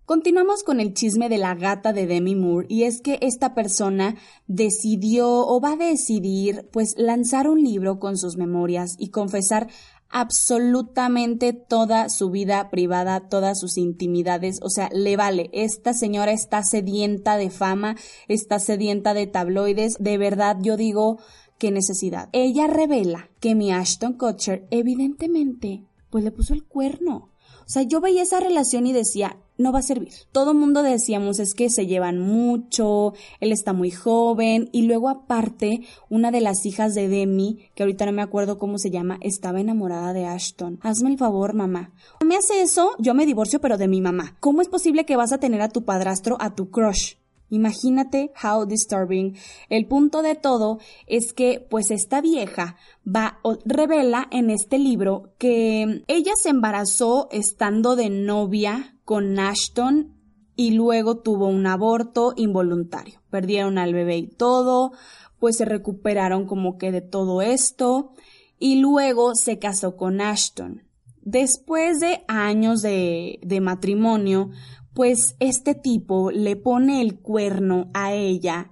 Continuamos 0.06 0.62
con 0.62 0.78
el 0.78 0.94
chisme 0.94 1.28
de 1.28 1.36
la 1.36 1.56
gata 1.56 1.92
de 1.92 2.06
Demi 2.06 2.36
Moore 2.36 2.68
y 2.70 2.84
es 2.84 3.00
que 3.00 3.18
esta 3.22 3.54
persona 3.54 4.14
decidió 4.46 5.28
o 5.28 5.60
va 5.60 5.72
a 5.72 5.76
decidir 5.76 6.68
pues 6.70 6.94
lanzar 6.96 7.48
un 7.48 7.64
libro 7.64 7.98
con 7.98 8.16
sus 8.16 8.36
memorias 8.36 8.94
y 9.00 9.08
confesar 9.08 9.66
absolutamente 10.10 11.52
toda 11.52 12.08
su 12.08 12.30
vida 12.30 12.70
privada, 12.70 13.28
todas 13.28 13.58
sus 13.58 13.76
intimidades, 13.76 14.58
o 14.62 14.70
sea, 14.70 14.88
le 14.92 15.16
vale. 15.16 15.50
Esta 15.52 15.94
señora 15.94 16.32
está 16.32 16.62
sedienta 16.62 17.36
de 17.36 17.50
fama, 17.50 17.96
está 18.28 18.58
sedienta 18.58 19.14
de 19.14 19.26
tabloides, 19.26 19.96
de 19.98 20.18
verdad 20.18 20.58
yo 20.60 20.76
digo, 20.76 21.18
qué 21.58 21.70
necesidad. 21.70 22.28
Ella 22.32 22.66
revela 22.66 23.30
que 23.40 23.54
mi 23.54 23.72
Ashton 23.72 24.14
Kutcher 24.14 24.66
evidentemente 24.70 25.84
pues 26.10 26.24
le 26.24 26.30
puso 26.30 26.54
el 26.54 26.64
cuerno. 26.64 27.28
O 27.66 27.68
sea, 27.68 27.82
yo 27.82 28.00
veía 28.00 28.22
esa 28.22 28.38
relación 28.38 28.86
y 28.86 28.92
decía, 28.92 29.38
no 29.58 29.72
va 29.72 29.80
a 29.80 29.82
servir. 29.82 30.12
Todo 30.30 30.54
mundo 30.54 30.84
decíamos 30.84 31.40
es 31.40 31.52
que 31.52 31.68
se 31.68 31.86
llevan 31.86 32.20
mucho, 32.20 33.14
él 33.40 33.50
está 33.50 33.72
muy 33.72 33.90
joven 33.90 34.68
y 34.72 34.82
luego 34.82 35.08
aparte 35.08 35.80
una 36.08 36.30
de 36.30 36.40
las 36.40 36.64
hijas 36.64 36.94
de 36.94 37.08
Demi, 37.08 37.68
que 37.74 37.82
ahorita 37.82 38.06
no 38.06 38.12
me 38.12 38.22
acuerdo 38.22 38.58
cómo 38.58 38.78
se 38.78 38.90
llama, 38.90 39.18
estaba 39.20 39.60
enamorada 39.60 40.12
de 40.12 40.26
Ashton. 40.26 40.78
Hazme 40.82 41.10
el 41.10 41.18
favor, 41.18 41.54
mamá. 41.54 41.92
Me 42.24 42.36
hace 42.36 42.60
eso, 42.60 42.92
yo 42.98 43.14
me 43.14 43.26
divorcio 43.26 43.60
pero 43.60 43.78
de 43.78 43.88
mi 43.88 44.00
mamá. 44.00 44.36
¿Cómo 44.38 44.62
es 44.62 44.68
posible 44.68 45.04
que 45.04 45.16
vas 45.16 45.32
a 45.32 45.38
tener 45.38 45.60
a 45.60 45.68
tu 45.68 45.84
padrastro, 45.84 46.36
a 46.38 46.54
tu 46.54 46.70
crush? 46.70 47.14
Imagínate 47.48 48.32
how 48.42 48.66
disturbing. 48.66 49.36
El 49.68 49.86
punto 49.86 50.22
de 50.22 50.34
todo 50.34 50.78
es 51.06 51.32
que, 51.32 51.64
pues, 51.70 51.90
esta 51.90 52.20
vieja 52.20 52.76
va, 53.06 53.38
revela 53.64 54.26
en 54.30 54.50
este 54.50 54.78
libro 54.78 55.34
que 55.38 56.02
ella 56.08 56.32
se 56.40 56.48
embarazó 56.48 57.28
estando 57.30 57.96
de 57.96 58.10
novia 58.10 58.96
con 59.04 59.38
Ashton 59.38 60.16
y 60.56 60.72
luego 60.72 61.18
tuvo 61.18 61.46
un 61.46 61.66
aborto 61.66 62.32
involuntario. 62.36 63.20
Perdieron 63.30 63.78
al 63.78 63.92
bebé 63.92 64.16
y 64.16 64.26
todo, 64.26 64.92
pues 65.38 65.58
se 65.58 65.64
recuperaron 65.64 66.46
como 66.46 66.78
que 66.78 66.90
de 66.90 67.02
todo 67.02 67.42
esto 67.42 68.12
y 68.58 68.80
luego 68.80 69.34
se 69.34 69.58
casó 69.58 69.96
con 69.96 70.20
Ashton. 70.20 70.82
Después 71.22 72.00
de 72.00 72.24
años 72.28 72.82
de, 72.82 73.38
de 73.42 73.60
matrimonio, 73.60 74.50
pues 74.96 75.36
este 75.40 75.74
tipo 75.74 76.30
le 76.30 76.56
pone 76.56 77.02
el 77.02 77.18
cuerno 77.18 77.90
a 77.92 78.14
ella 78.14 78.70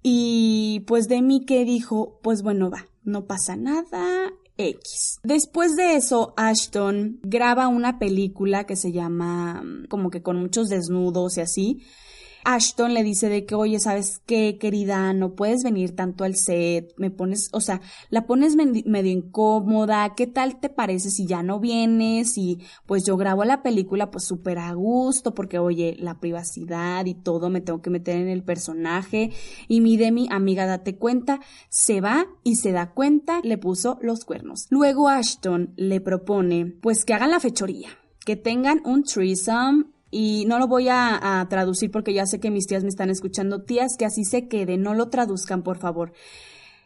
y 0.00 0.84
pues 0.86 1.08
de 1.08 1.20
mí 1.22 1.44
que 1.44 1.64
dijo, 1.64 2.20
pues 2.22 2.42
bueno, 2.42 2.70
va, 2.70 2.86
no 3.02 3.26
pasa 3.26 3.56
nada, 3.56 4.32
X. 4.56 5.18
Después 5.24 5.74
de 5.74 5.96
eso, 5.96 6.34
Ashton 6.36 7.18
graba 7.24 7.66
una 7.66 7.98
película 7.98 8.64
que 8.64 8.76
se 8.76 8.92
llama 8.92 9.64
como 9.88 10.10
que 10.10 10.22
con 10.22 10.36
muchos 10.38 10.68
desnudos 10.68 11.36
y 11.36 11.40
así, 11.40 11.82
Ashton 12.46 12.94
le 12.94 13.02
dice 13.02 13.28
de 13.28 13.44
que, 13.44 13.56
oye, 13.56 13.80
¿sabes 13.80 14.22
qué, 14.24 14.56
querida? 14.56 15.12
No 15.12 15.34
puedes 15.34 15.64
venir 15.64 15.96
tanto 15.96 16.22
al 16.22 16.36
set, 16.36 16.94
me 16.96 17.10
pones, 17.10 17.50
o 17.52 17.60
sea, 17.60 17.80
la 18.08 18.24
pones 18.24 18.54
medio 18.54 19.10
incómoda, 19.10 20.14
¿qué 20.14 20.28
tal 20.28 20.60
te 20.60 20.68
parece 20.68 21.10
si 21.10 21.26
ya 21.26 21.42
no 21.42 21.58
vienes? 21.58 22.38
Y 22.38 22.60
pues 22.86 23.04
yo 23.04 23.16
grabo 23.16 23.44
la 23.44 23.64
película 23.64 24.12
pues 24.12 24.24
súper 24.24 24.60
a 24.60 24.72
gusto, 24.74 25.34
porque 25.34 25.58
oye, 25.58 25.96
la 25.98 26.20
privacidad 26.20 27.04
y 27.04 27.14
todo, 27.14 27.50
me 27.50 27.60
tengo 27.60 27.82
que 27.82 27.90
meter 27.90 28.16
en 28.16 28.28
el 28.28 28.44
personaje. 28.44 29.32
Y 29.66 29.80
mi 29.80 29.96
Demi, 29.96 30.28
amiga, 30.30 30.66
date 30.66 30.96
cuenta, 30.96 31.40
se 31.68 32.00
va 32.00 32.26
y 32.44 32.54
se 32.54 32.70
da 32.70 32.92
cuenta, 32.92 33.40
le 33.42 33.58
puso 33.58 33.98
los 34.02 34.24
cuernos. 34.24 34.68
Luego 34.70 35.08
Ashton 35.08 35.74
le 35.76 36.00
propone, 36.00 36.66
pues 36.80 37.04
que 37.04 37.12
hagan 37.12 37.32
la 37.32 37.40
fechoría 37.40 37.88
que 38.24 38.34
tengan 38.34 38.82
un 38.84 39.04
threesome 39.04 39.84
y 40.16 40.46
no 40.46 40.58
lo 40.58 40.66
voy 40.66 40.88
a, 40.88 41.46
traducir 41.50 41.90
porque 41.90 42.14
ya 42.14 42.24
sé 42.24 42.40
que 42.40 42.50
mis 42.50 42.66
tías 42.66 42.82
me 42.82 42.88
están 42.88 43.10
escuchando. 43.10 43.60
Tías, 43.60 43.98
que 43.98 44.06
así 44.06 44.24
se 44.24 44.48
quede, 44.48 44.78
no 44.78 44.94
lo 44.94 45.10
traduzcan, 45.10 45.62
por 45.62 45.76
favor. 45.76 46.14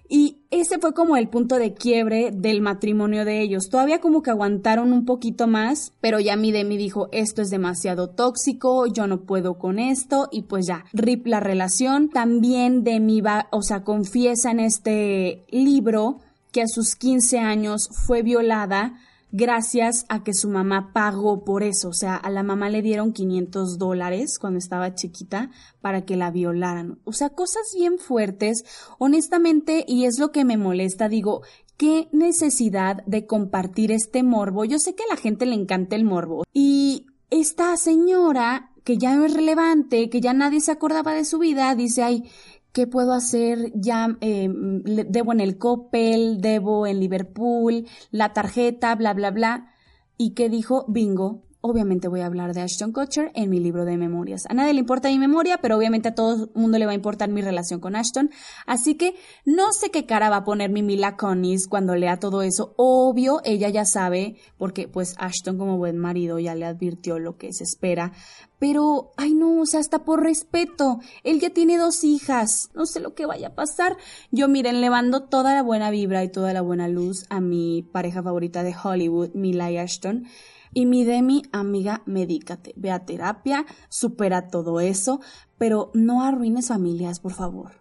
Y 0.08 0.38
ese 0.50 0.80
fue 0.80 0.94
como 0.94 1.16
el 1.16 1.28
punto 1.28 1.56
de 1.56 1.72
quiebre 1.72 2.32
del 2.32 2.60
matrimonio 2.60 3.24
de 3.24 3.40
ellos. 3.40 3.68
Todavía 3.70 4.00
como 4.00 4.22
que 4.22 4.30
aguantaron 4.30 4.92
un 4.92 5.04
poquito 5.04 5.46
más, 5.46 5.92
pero 6.00 6.18
ya 6.18 6.34
mi 6.34 6.50
Demi 6.50 6.76
dijo, 6.76 7.08
esto 7.12 7.40
es 7.40 7.50
demasiado 7.50 8.10
tóxico, 8.10 8.86
yo 8.86 9.06
no 9.06 9.20
puedo 9.20 9.58
con 9.58 9.78
esto, 9.78 10.28
y 10.32 10.42
pues 10.42 10.66
ya, 10.66 10.84
rip 10.92 11.28
la 11.28 11.38
relación. 11.38 12.08
También 12.08 12.82
Demi 12.82 13.20
va, 13.20 13.46
o 13.52 13.62
sea, 13.62 13.84
confiesa 13.84 14.50
en 14.50 14.58
este 14.58 15.44
libro 15.50 16.18
que 16.50 16.62
a 16.62 16.66
sus 16.66 16.96
15 16.96 17.38
años 17.38 17.88
fue 17.92 18.22
violada 18.22 18.98
gracias 19.32 20.06
a 20.08 20.22
que 20.22 20.34
su 20.34 20.48
mamá 20.48 20.92
pagó 20.92 21.44
por 21.44 21.62
eso. 21.62 21.88
O 21.88 21.92
sea, 21.92 22.16
a 22.16 22.30
la 22.30 22.42
mamá 22.42 22.68
le 22.68 22.82
dieron 22.82 23.12
500 23.12 23.78
dólares 23.78 24.38
cuando 24.38 24.58
estaba 24.58 24.94
chiquita 24.94 25.50
para 25.80 26.04
que 26.04 26.16
la 26.16 26.30
violaran. 26.30 26.98
O 27.04 27.12
sea, 27.12 27.30
cosas 27.30 27.72
bien 27.74 27.98
fuertes, 27.98 28.64
honestamente, 28.98 29.84
y 29.86 30.04
es 30.04 30.18
lo 30.18 30.32
que 30.32 30.44
me 30.44 30.56
molesta, 30.56 31.08
digo, 31.08 31.42
qué 31.76 32.08
necesidad 32.12 33.04
de 33.06 33.26
compartir 33.26 33.92
este 33.92 34.22
morbo. 34.22 34.64
Yo 34.64 34.78
sé 34.78 34.94
que 34.94 35.04
a 35.04 35.14
la 35.14 35.16
gente 35.16 35.46
le 35.46 35.54
encanta 35.54 35.96
el 35.96 36.04
morbo. 36.04 36.44
Y 36.52 37.06
esta 37.30 37.76
señora, 37.76 38.72
que 38.84 38.98
ya 38.98 39.14
no 39.14 39.24
es 39.24 39.34
relevante, 39.34 40.10
que 40.10 40.20
ya 40.20 40.32
nadie 40.32 40.60
se 40.60 40.72
acordaba 40.72 41.14
de 41.14 41.24
su 41.24 41.38
vida, 41.38 41.74
dice, 41.74 42.02
ay, 42.02 42.24
¿Qué 42.72 42.86
puedo 42.86 43.12
hacer? 43.12 43.72
Ya 43.74 44.16
eh, 44.20 44.48
debo 44.48 45.32
en 45.32 45.40
el 45.40 45.58
Coppel, 45.58 46.40
debo 46.40 46.86
en 46.86 47.00
Liverpool, 47.00 47.86
la 48.10 48.32
tarjeta, 48.32 48.94
bla, 48.94 49.12
bla, 49.14 49.30
bla. 49.30 49.74
¿Y 50.16 50.34
qué 50.34 50.48
dijo? 50.48 50.84
Bingo, 50.88 51.42
obviamente 51.60 52.08
voy 52.08 52.20
a 52.20 52.26
hablar 52.26 52.54
de 52.54 52.62
Ashton 52.62 52.92
Kutcher 52.92 53.30
en 53.34 53.50
mi 53.50 53.60
libro 53.60 53.84
de 53.84 53.96
memorias. 53.96 54.46
A 54.48 54.54
nadie 54.54 54.72
le 54.72 54.80
importa 54.80 55.08
mi 55.08 55.18
memoria, 55.18 55.58
pero 55.58 55.76
obviamente 55.76 56.08
a 56.08 56.14
todo 56.14 56.44
el 56.44 56.50
mundo 56.54 56.78
le 56.78 56.86
va 56.86 56.92
a 56.92 56.94
importar 56.94 57.28
mi 57.28 57.42
relación 57.42 57.80
con 57.80 57.96
Ashton. 57.96 58.30
Así 58.66 58.94
que 58.94 59.14
no 59.44 59.72
sé 59.72 59.90
qué 59.90 60.06
cara 60.06 60.30
va 60.30 60.36
a 60.36 60.44
poner 60.44 60.70
mi 60.70 60.82
Mila 60.82 61.16
Conis 61.16 61.68
cuando 61.68 61.94
lea 61.96 62.18
todo 62.18 62.42
eso. 62.42 62.74
Obvio, 62.76 63.40
ella 63.44 63.68
ya 63.68 63.84
sabe, 63.84 64.36
porque 64.56 64.88
pues 64.88 65.14
Ashton 65.18 65.58
como 65.58 65.76
buen 65.76 65.98
marido 65.98 66.38
ya 66.38 66.54
le 66.54 66.64
advirtió 66.64 67.18
lo 67.18 67.36
que 67.36 67.52
se 67.52 67.64
espera. 67.64 68.12
Pero, 68.58 69.12
ay 69.16 69.32
no, 69.32 69.62
o 69.62 69.66
sea, 69.66 69.80
hasta 69.80 70.04
por 70.04 70.22
respeto. 70.22 71.00
Él 71.24 71.40
ya 71.40 71.50
tiene 71.50 71.78
dos 71.78 72.04
hijas. 72.04 72.68
No 72.74 72.84
sé 72.84 73.00
lo 73.00 73.14
que 73.14 73.24
vaya 73.24 73.48
a 73.48 73.54
pasar. 73.54 73.96
Yo, 74.30 74.48
miren, 74.48 74.82
le 74.82 74.90
mando 74.90 75.22
toda 75.24 75.54
la 75.54 75.62
buena 75.62 75.90
vibra 75.90 76.22
y 76.24 76.28
toda 76.28 76.52
la 76.52 76.60
buena 76.60 76.86
luz 76.86 77.24
a 77.30 77.40
mi 77.40 77.82
pareja 77.82 78.22
favorita 78.22 78.62
de 78.62 78.74
Hollywood, 78.82 79.30
Mila 79.34 79.70
y 79.70 79.78
Ashton. 79.78 80.26
Y 80.72 80.86
mi 80.86 81.04
Demi, 81.04 81.42
amiga, 81.52 82.02
medícate, 82.06 82.72
ve 82.76 82.90
a 82.90 83.04
terapia, 83.04 83.66
supera 83.88 84.48
todo 84.48 84.80
eso, 84.80 85.20
pero 85.58 85.90
no 85.94 86.22
arruines 86.22 86.68
familias, 86.68 87.18
por 87.18 87.32
favor. 87.32 87.79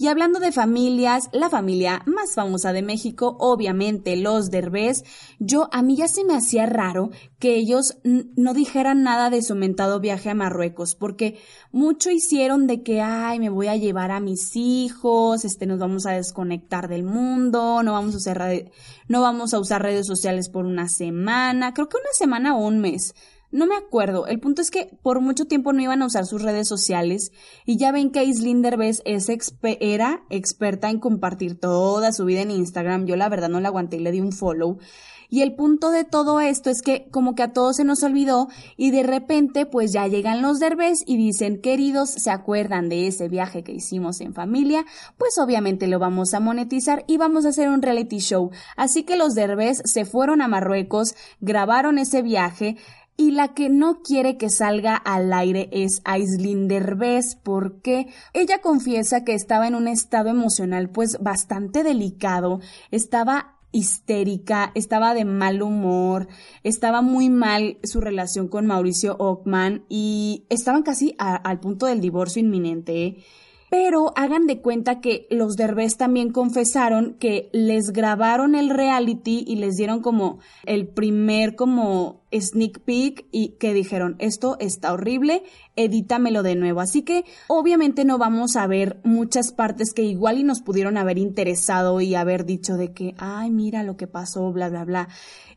Y 0.00 0.08
hablando 0.08 0.40
de 0.40 0.50
familias, 0.50 1.28
la 1.30 1.50
familia 1.50 2.02
más 2.06 2.34
famosa 2.34 2.72
de 2.72 2.80
México, 2.80 3.36
obviamente 3.38 4.16
los 4.16 4.50
Derbez, 4.50 5.04
yo 5.38 5.68
a 5.72 5.82
mí 5.82 5.94
ya 5.94 6.08
se 6.08 6.24
me 6.24 6.34
hacía 6.34 6.64
raro 6.64 7.10
que 7.38 7.56
ellos 7.56 7.98
no 8.02 8.54
dijeran 8.54 9.02
nada 9.02 9.28
de 9.28 9.42
su 9.42 9.54
mentado 9.54 10.00
viaje 10.00 10.30
a 10.30 10.34
Marruecos, 10.34 10.94
porque 10.94 11.36
mucho 11.70 12.10
hicieron 12.10 12.66
de 12.66 12.82
que, 12.82 13.02
ay, 13.02 13.40
me 13.40 13.50
voy 13.50 13.66
a 13.66 13.76
llevar 13.76 14.10
a 14.10 14.20
mis 14.20 14.56
hijos, 14.56 15.44
este, 15.44 15.66
nos 15.66 15.78
vamos 15.78 16.06
a 16.06 16.12
desconectar 16.12 16.88
del 16.88 17.02
mundo, 17.02 17.82
no 17.82 17.92
vamos 17.92 18.14
a 18.14 18.16
usar, 18.16 18.72
no 19.06 19.20
vamos 19.20 19.52
a 19.52 19.58
usar 19.58 19.82
redes 19.82 20.06
sociales 20.06 20.48
por 20.48 20.64
una 20.64 20.88
semana, 20.88 21.74
creo 21.74 21.90
que 21.90 21.98
una 21.98 22.12
semana 22.14 22.56
o 22.56 22.66
un 22.66 22.78
mes. 22.78 23.14
No 23.52 23.66
me 23.66 23.76
acuerdo. 23.76 24.26
El 24.26 24.38
punto 24.38 24.62
es 24.62 24.70
que 24.70 24.96
por 25.02 25.20
mucho 25.20 25.46
tiempo 25.46 25.72
no 25.72 25.82
iban 25.82 26.02
a 26.02 26.06
usar 26.06 26.24
sus 26.26 26.42
redes 26.42 26.68
sociales 26.68 27.32
y 27.66 27.78
ya 27.78 27.90
ven 27.90 28.10
que 28.10 28.20
Aislinn 28.20 28.64
era 29.80 30.22
experta 30.30 30.90
en 30.90 31.00
compartir 31.00 31.58
toda 31.58 32.12
su 32.12 32.24
vida 32.24 32.42
en 32.42 32.52
Instagram. 32.52 33.06
Yo 33.06 33.16
la 33.16 33.28
verdad 33.28 33.48
no 33.48 33.60
la 33.60 33.68
aguanté 33.68 33.96
y 33.96 34.00
le 34.00 34.12
di 34.12 34.20
un 34.20 34.32
follow. 34.32 34.78
Y 35.32 35.42
el 35.42 35.54
punto 35.54 35.90
de 35.90 36.04
todo 36.04 36.40
esto 36.40 36.70
es 36.70 36.82
que 36.82 37.08
como 37.12 37.36
que 37.36 37.44
a 37.44 37.52
todos 37.52 37.76
se 37.76 37.84
nos 37.84 38.02
olvidó 38.02 38.48
y 38.76 38.90
de 38.90 39.04
repente 39.04 39.64
pues 39.64 39.92
ya 39.92 40.08
llegan 40.08 40.42
los 40.42 40.58
derbés 40.58 41.04
y 41.06 41.16
dicen, 41.16 41.60
queridos, 41.60 42.10
¿se 42.10 42.32
acuerdan 42.32 42.88
de 42.88 43.06
ese 43.06 43.28
viaje 43.28 43.62
que 43.62 43.72
hicimos 43.72 44.20
en 44.20 44.34
familia? 44.34 44.84
Pues 45.18 45.38
obviamente 45.38 45.86
lo 45.86 46.00
vamos 46.00 46.34
a 46.34 46.40
monetizar 46.40 47.04
y 47.06 47.16
vamos 47.16 47.46
a 47.46 47.50
hacer 47.50 47.68
un 47.68 47.80
reality 47.80 48.18
show. 48.18 48.50
Así 48.76 49.04
que 49.04 49.16
los 49.16 49.34
derbés 49.36 49.82
se 49.84 50.04
fueron 50.04 50.42
a 50.42 50.48
Marruecos, 50.48 51.14
grabaron 51.40 51.98
ese 51.98 52.22
viaje, 52.22 52.76
y 53.20 53.32
la 53.32 53.48
que 53.48 53.68
no 53.68 54.00
quiere 54.00 54.38
que 54.38 54.48
salga 54.48 54.96
al 54.96 55.30
aire 55.34 55.68
es 55.72 56.00
Aislinn 56.06 56.68
Derbez. 56.68 57.36
Porque 57.36 58.06
ella 58.32 58.62
confiesa 58.62 59.24
que 59.24 59.34
estaba 59.34 59.68
en 59.68 59.74
un 59.74 59.88
estado 59.88 60.30
emocional 60.30 60.88
pues 60.88 61.18
bastante 61.20 61.82
delicado, 61.82 62.60
estaba 62.90 63.58
histérica, 63.72 64.72
estaba 64.74 65.12
de 65.12 65.26
mal 65.26 65.60
humor, 65.60 66.28
estaba 66.64 67.02
muy 67.02 67.28
mal 67.28 67.76
su 67.84 68.00
relación 68.00 68.48
con 68.48 68.66
Mauricio 68.66 69.16
Ockman 69.18 69.84
y 69.90 70.46
estaban 70.48 70.82
casi 70.82 71.14
al 71.18 71.60
punto 71.60 71.84
del 71.84 72.00
divorcio 72.00 72.40
inminente. 72.40 73.18
Pero 73.70 74.12
hagan 74.16 74.48
de 74.48 74.60
cuenta 74.60 75.00
que 75.00 75.28
los 75.30 75.54
Derbez 75.54 75.96
también 75.96 76.32
confesaron 76.32 77.14
que 77.20 77.48
les 77.52 77.92
grabaron 77.92 78.56
el 78.56 78.68
reality 78.68 79.44
y 79.46 79.56
les 79.56 79.76
dieron 79.76 80.02
como 80.02 80.40
el 80.66 80.88
primer 80.88 81.54
como 81.54 82.24
sneak 82.32 82.80
peek 82.80 83.26
y 83.30 83.50
que 83.58 83.74
dijeron, 83.74 84.16
esto 84.18 84.56
está 84.60 84.92
horrible, 84.92 85.42
edítamelo 85.76 86.42
de 86.42 86.56
nuevo. 86.56 86.80
Así 86.80 87.02
que 87.02 87.24
obviamente 87.48 88.04
no 88.04 88.18
vamos 88.18 88.56
a 88.56 88.66
ver 88.66 89.00
muchas 89.04 89.52
partes 89.52 89.92
que 89.92 90.02
igual 90.02 90.38
y 90.38 90.44
nos 90.44 90.62
pudieron 90.62 90.96
haber 90.96 91.18
interesado 91.18 92.00
y 92.00 92.14
haber 92.14 92.44
dicho 92.44 92.76
de 92.76 92.92
que, 92.92 93.14
ay, 93.18 93.50
mira 93.50 93.82
lo 93.82 93.96
que 93.96 94.06
pasó, 94.06 94.52
bla, 94.52 94.68
bla, 94.68 94.84
bla. 94.84 95.08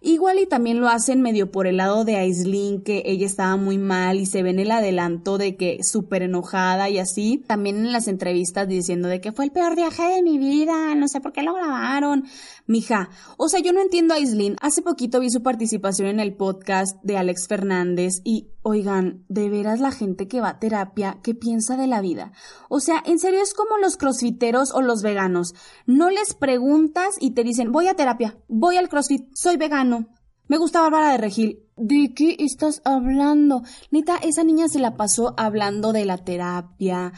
Igual 0.05 0.39
y 0.39 0.45
también 0.45 0.81
lo 0.81 0.89
hacen 0.89 1.21
medio 1.21 1.49
por 1.49 1.65
el 1.65 1.77
lado 1.77 2.03
de 2.03 2.17
Aislinn, 2.17 2.81
que 2.81 3.03
ella 3.05 3.25
estaba 3.25 3.55
muy 3.55 3.77
mal 3.77 4.19
y 4.19 4.25
se 4.25 4.43
ve 4.43 4.49
en 4.49 4.59
el 4.59 4.71
adelanto 4.71 5.37
de 5.37 5.55
que 5.55 5.81
súper 5.81 6.23
enojada 6.23 6.89
y 6.89 6.99
así. 6.99 7.41
También 7.47 7.77
en 7.77 7.93
las 7.93 8.09
entrevistas 8.09 8.67
diciendo 8.67 9.07
de 9.07 9.21
que 9.21 9.31
fue 9.31 9.45
el 9.45 9.51
peor 9.51 9.77
viaje 9.77 10.03
de 10.03 10.21
mi 10.21 10.37
vida, 10.37 10.93
no 10.95 11.07
sé 11.07 11.21
por 11.21 11.31
qué 11.31 11.41
lo 11.41 11.53
grabaron. 11.53 12.25
Mija, 12.67 13.09
o 13.37 13.47
sea, 13.47 13.61
yo 13.61 13.71
no 13.71 13.81
entiendo 13.81 14.13
a 14.13 14.19
Islin. 14.19 14.57
Hace 14.61 14.81
poquito 14.81 15.21
vi 15.21 15.29
su 15.29 15.41
participación 15.41 16.09
en 16.09 16.19
el 16.19 16.33
podcast 16.33 16.62
de 17.03 17.17
Alex 17.17 17.47
Fernández 17.47 18.21
y, 18.23 18.49
oigan, 18.61 19.25
de 19.27 19.49
veras 19.49 19.79
la 19.79 19.91
gente 19.91 20.27
que 20.27 20.41
va 20.41 20.49
a 20.49 20.59
terapia, 20.59 21.19
¿qué 21.23 21.35
piensa 21.35 21.77
de 21.77 21.87
la 21.87 22.01
vida? 22.01 22.31
O 22.69 22.79
sea, 22.79 23.03
en 23.05 23.19
serio 23.19 23.41
es 23.41 23.53
como 23.53 23.77
los 23.77 23.97
crossfiteros 23.97 24.71
o 24.71 24.81
los 24.81 25.01
veganos. 25.01 25.53
No 25.85 26.09
les 26.09 26.33
preguntas 26.33 27.15
y 27.19 27.31
te 27.31 27.43
dicen, 27.43 27.71
voy 27.71 27.87
a 27.87 27.95
terapia, 27.95 28.37
voy 28.47 28.77
al 28.77 28.89
crossfit, 28.89 29.27
soy 29.33 29.57
vegano. 29.57 30.07
Me 30.47 30.57
gusta 30.57 30.81
Bárbara 30.81 31.11
de 31.11 31.17
Regil. 31.17 31.59
¿De 31.77 32.13
qué 32.13 32.35
estás 32.39 32.81
hablando? 32.85 33.63
Neta, 33.89 34.17
esa 34.17 34.43
niña 34.43 34.67
se 34.67 34.79
la 34.79 34.95
pasó 34.95 35.33
hablando 35.37 35.93
de 35.93 36.05
la 36.05 36.17
terapia. 36.17 37.13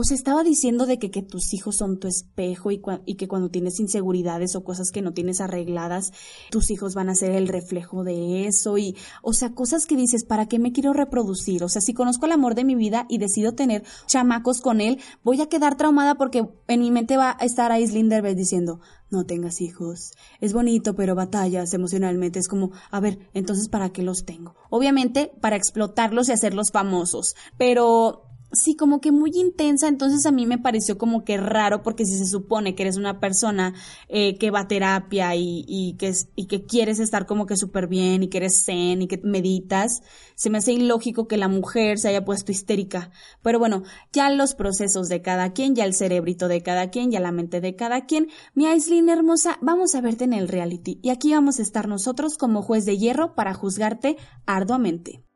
O 0.00 0.04
sea, 0.04 0.14
estaba 0.14 0.42
diciendo 0.42 0.86
de 0.86 0.98
que, 0.98 1.10
que 1.10 1.20
tus 1.20 1.52
hijos 1.52 1.76
son 1.76 1.98
tu 1.98 2.08
espejo 2.08 2.70
y, 2.70 2.80
y 3.04 3.16
que 3.16 3.28
cuando 3.28 3.50
tienes 3.50 3.80
inseguridades 3.80 4.56
o 4.56 4.64
cosas 4.64 4.92
que 4.92 5.02
no 5.02 5.12
tienes 5.12 5.42
arregladas, 5.42 6.14
tus 6.50 6.70
hijos 6.70 6.94
van 6.94 7.10
a 7.10 7.14
ser 7.14 7.32
el 7.32 7.48
reflejo 7.48 8.02
de 8.02 8.46
eso 8.46 8.78
y, 8.78 8.96
o 9.20 9.34
sea, 9.34 9.52
cosas 9.52 9.84
que 9.84 9.96
dices, 9.96 10.24
¿para 10.24 10.46
qué 10.46 10.58
me 10.58 10.72
quiero 10.72 10.94
reproducir? 10.94 11.62
O 11.64 11.68
sea, 11.68 11.82
si 11.82 11.92
conozco 11.92 12.24
el 12.24 12.32
amor 12.32 12.54
de 12.54 12.64
mi 12.64 12.76
vida 12.76 13.04
y 13.10 13.18
decido 13.18 13.52
tener 13.52 13.84
chamacos 14.06 14.62
con 14.62 14.80
él, 14.80 14.98
voy 15.22 15.42
a 15.42 15.50
quedar 15.50 15.76
traumada 15.76 16.14
porque 16.14 16.48
en 16.66 16.80
mi 16.80 16.90
mente 16.90 17.18
va 17.18 17.36
a 17.38 17.44
estar 17.44 17.70
Derbez 17.70 18.36
diciendo, 18.36 18.80
no 19.10 19.26
tengas 19.26 19.60
hijos. 19.60 20.12
Es 20.40 20.54
bonito, 20.54 20.94
pero 20.94 21.14
batallas 21.14 21.74
emocionalmente. 21.74 22.38
Es 22.38 22.48
como, 22.48 22.70
a 22.90 23.00
ver, 23.00 23.18
entonces, 23.34 23.68
¿para 23.68 23.90
qué 23.90 24.02
los 24.02 24.24
tengo? 24.24 24.54
Obviamente, 24.70 25.30
para 25.42 25.56
explotarlos 25.56 26.30
y 26.30 26.32
hacerlos 26.32 26.70
famosos. 26.70 27.34
Pero 27.58 28.29
sí, 28.52 28.76
como 28.76 29.00
que 29.00 29.12
muy 29.12 29.30
intensa, 29.34 29.88
entonces 29.88 30.26
a 30.26 30.32
mí 30.32 30.46
me 30.46 30.58
pareció 30.58 30.98
como 30.98 31.24
que 31.24 31.36
raro 31.36 31.82
porque 31.82 32.04
si 32.04 32.18
se 32.18 32.26
supone 32.26 32.74
que 32.74 32.82
eres 32.82 32.96
una 32.96 33.20
persona 33.20 33.74
eh, 34.08 34.36
que 34.38 34.50
va 34.50 34.60
a 34.60 34.68
terapia 34.68 35.34
y, 35.36 35.64
y, 35.68 35.94
que, 35.94 36.12
y 36.36 36.46
que 36.46 36.64
quieres 36.64 36.98
estar 36.98 37.26
como 37.26 37.46
que 37.46 37.56
súper 37.56 37.86
bien 37.86 38.22
y 38.22 38.28
que 38.28 38.38
eres 38.38 38.64
zen 38.64 39.02
y 39.02 39.08
que 39.08 39.20
meditas, 39.22 40.02
se 40.34 40.50
me 40.50 40.58
hace 40.58 40.72
ilógico 40.72 41.28
que 41.28 41.36
la 41.36 41.48
mujer 41.48 41.98
se 41.98 42.08
haya 42.08 42.24
puesto 42.24 42.52
histérica. 42.52 43.10
Pero 43.42 43.58
bueno, 43.58 43.82
ya 44.12 44.30
los 44.30 44.54
procesos 44.54 45.08
de 45.08 45.22
cada 45.22 45.52
quien, 45.52 45.74
ya 45.74 45.84
el 45.84 45.94
cerebrito 45.94 46.48
de 46.48 46.62
cada 46.62 46.90
quien, 46.90 47.10
ya 47.10 47.20
la 47.20 47.32
mente 47.32 47.60
de 47.60 47.76
cada 47.76 48.06
quien. 48.06 48.28
Mi 48.54 48.66
Aislinn 48.66 49.08
hermosa, 49.08 49.58
vamos 49.60 49.94
a 49.94 50.00
verte 50.00 50.24
en 50.24 50.32
el 50.32 50.48
reality 50.48 50.98
y 51.02 51.10
aquí 51.10 51.32
vamos 51.32 51.58
a 51.58 51.62
estar 51.62 51.88
nosotros 51.88 52.36
como 52.36 52.62
juez 52.62 52.84
de 52.84 52.98
hierro 52.98 53.34
para 53.34 53.54
juzgarte 53.54 54.16
arduamente. 54.46 55.29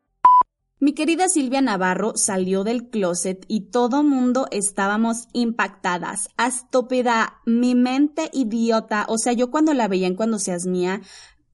Mi 0.85 0.93
querida 0.93 1.31
Silvia 1.31 1.63
Navarro 1.63 2.13
salió 2.15 2.63
del 2.63 2.91
closet 2.91 3.47
y 3.49 3.71
todo 3.71 4.03
mundo 4.03 4.49
estábamos 4.51 5.29
impactadas. 5.33 6.29
Astopeda, 6.37 7.41
mi 7.47 7.75
mente 7.75 8.29
idiota. 8.35 9.07
O 9.09 9.17
sea, 9.17 9.33
yo 9.33 9.51
cuando 9.51 9.73
la 9.73 9.89
veía 9.89 10.09
en 10.09 10.15
Cuando 10.15 10.39
Seas 10.39 10.67
Mía, 10.67 11.01